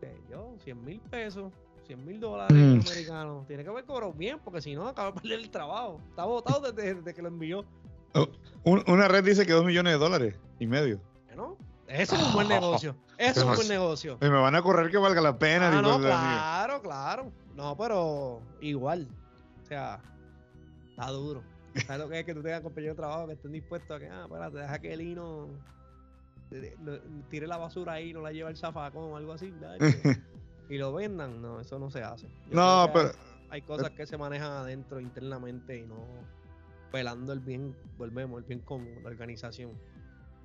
[0.00, 1.52] Que yo, 100 mil pesos,
[1.86, 2.80] 100 mil dólares mm.
[2.80, 3.46] americanos.
[3.46, 6.00] Tiene que haber cobrado bien, porque si no, acaba de perder el trabajo.
[6.08, 7.64] Está votado desde, que lo envió.
[8.14, 8.26] Oh,
[8.64, 11.00] una red dice que 2 millones de dólares y medio.
[11.26, 12.96] Bueno, ese es un buen negocio.
[13.16, 14.18] Eso es un buen negocio.
[14.20, 15.78] Y me van a correr que valga la pena.
[15.78, 17.32] Ah, no, claro, claro.
[17.54, 19.08] No, pero igual
[19.66, 20.00] sea,
[20.90, 21.42] está duro.
[21.86, 24.08] ¿Sabes lo que es que tú tengas compañeros de trabajo que estén dispuestos a que,
[24.08, 25.48] ah, espérate, deja que el hino
[27.28, 29.52] tire la basura ahí, no la lleva el zafacón o algo así,
[30.68, 31.40] y lo vendan?
[31.40, 32.28] No, eso no se hace.
[32.50, 33.12] no, pero.
[33.50, 36.06] Hay, cosas que se manejan adentro internamente y no
[36.90, 39.72] pelando el bien, volvemos, el bien común, la organización.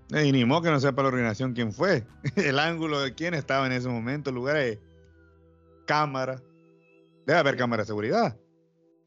[0.10, 2.06] Y ni modo que no sepa la organización quién fue,
[2.36, 4.80] el ángulo de quién estaba en ese momento, el lugar de
[5.86, 6.42] cámara.
[7.26, 8.38] Debe haber cámara de seguridad.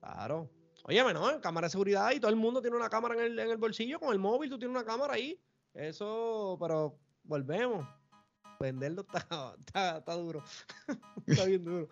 [0.00, 0.50] Claro.
[0.84, 1.40] Óyeme, ¿no?
[1.40, 4.00] Cámara de seguridad y todo el mundo tiene una cámara en el, en el bolsillo
[4.00, 5.38] con el móvil, tú tienes una cámara ahí.
[5.74, 7.86] Eso, pero volvemos.
[8.58, 9.54] Venderlo está,
[9.96, 10.42] está, duro.
[11.26, 11.88] está bien duro.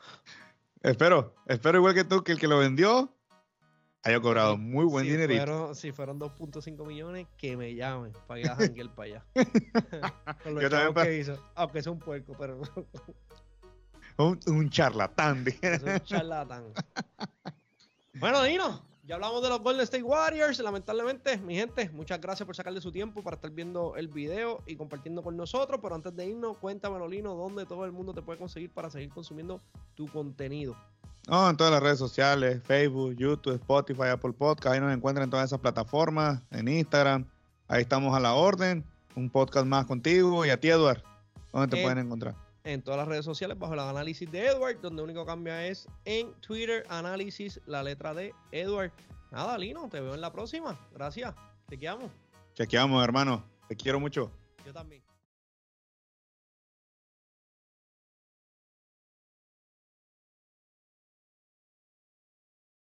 [0.82, 3.14] espero, espero igual que tú que el que lo vendió
[4.02, 5.44] haya cobrado muy buen si dinerito.
[5.44, 9.24] Fueron, si fueron 2.5 millones, que me llamen para ir a janguear para allá.
[10.60, 11.06] Yo también para...
[11.06, 12.60] que hizo, aunque sea un puerco, pero...
[14.18, 15.44] un, un charlatán.
[15.62, 16.72] Es un charlatán.
[18.20, 20.58] Bueno, Dino, ya hablamos de los Golden State Warriors.
[20.58, 24.76] Lamentablemente, mi gente, muchas gracias por sacarle su tiempo para estar viendo el video y
[24.76, 25.78] compartiendo con nosotros.
[25.80, 29.10] Pero antes de irnos, cuéntame, Lino, dónde todo el mundo te puede conseguir para seguir
[29.10, 29.60] consumiendo
[29.94, 30.76] tu contenido.
[31.28, 34.74] en todas las redes sociales, Facebook, YouTube, Spotify, Apple Podcast.
[34.74, 37.24] Ahí nos encuentran en todas esas plataformas, en Instagram.
[37.68, 38.84] Ahí estamos a la orden.
[39.14, 41.02] Un podcast más contigo y a ti, Eduard.
[41.52, 42.47] ¿Dónde te pueden encontrar?
[42.68, 46.32] En todas las redes sociales bajo el análisis de Edward, donde único cambia es en
[46.40, 48.92] Twitter, análisis, la letra de Edward.
[49.30, 50.78] Nada, Lino, te veo en la próxima.
[50.92, 51.34] Gracias.
[51.66, 52.10] Te quedamos.
[52.54, 53.42] Chequeamos, hermano.
[53.68, 54.30] Te quiero mucho.
[54.66, 55.07] Yo también.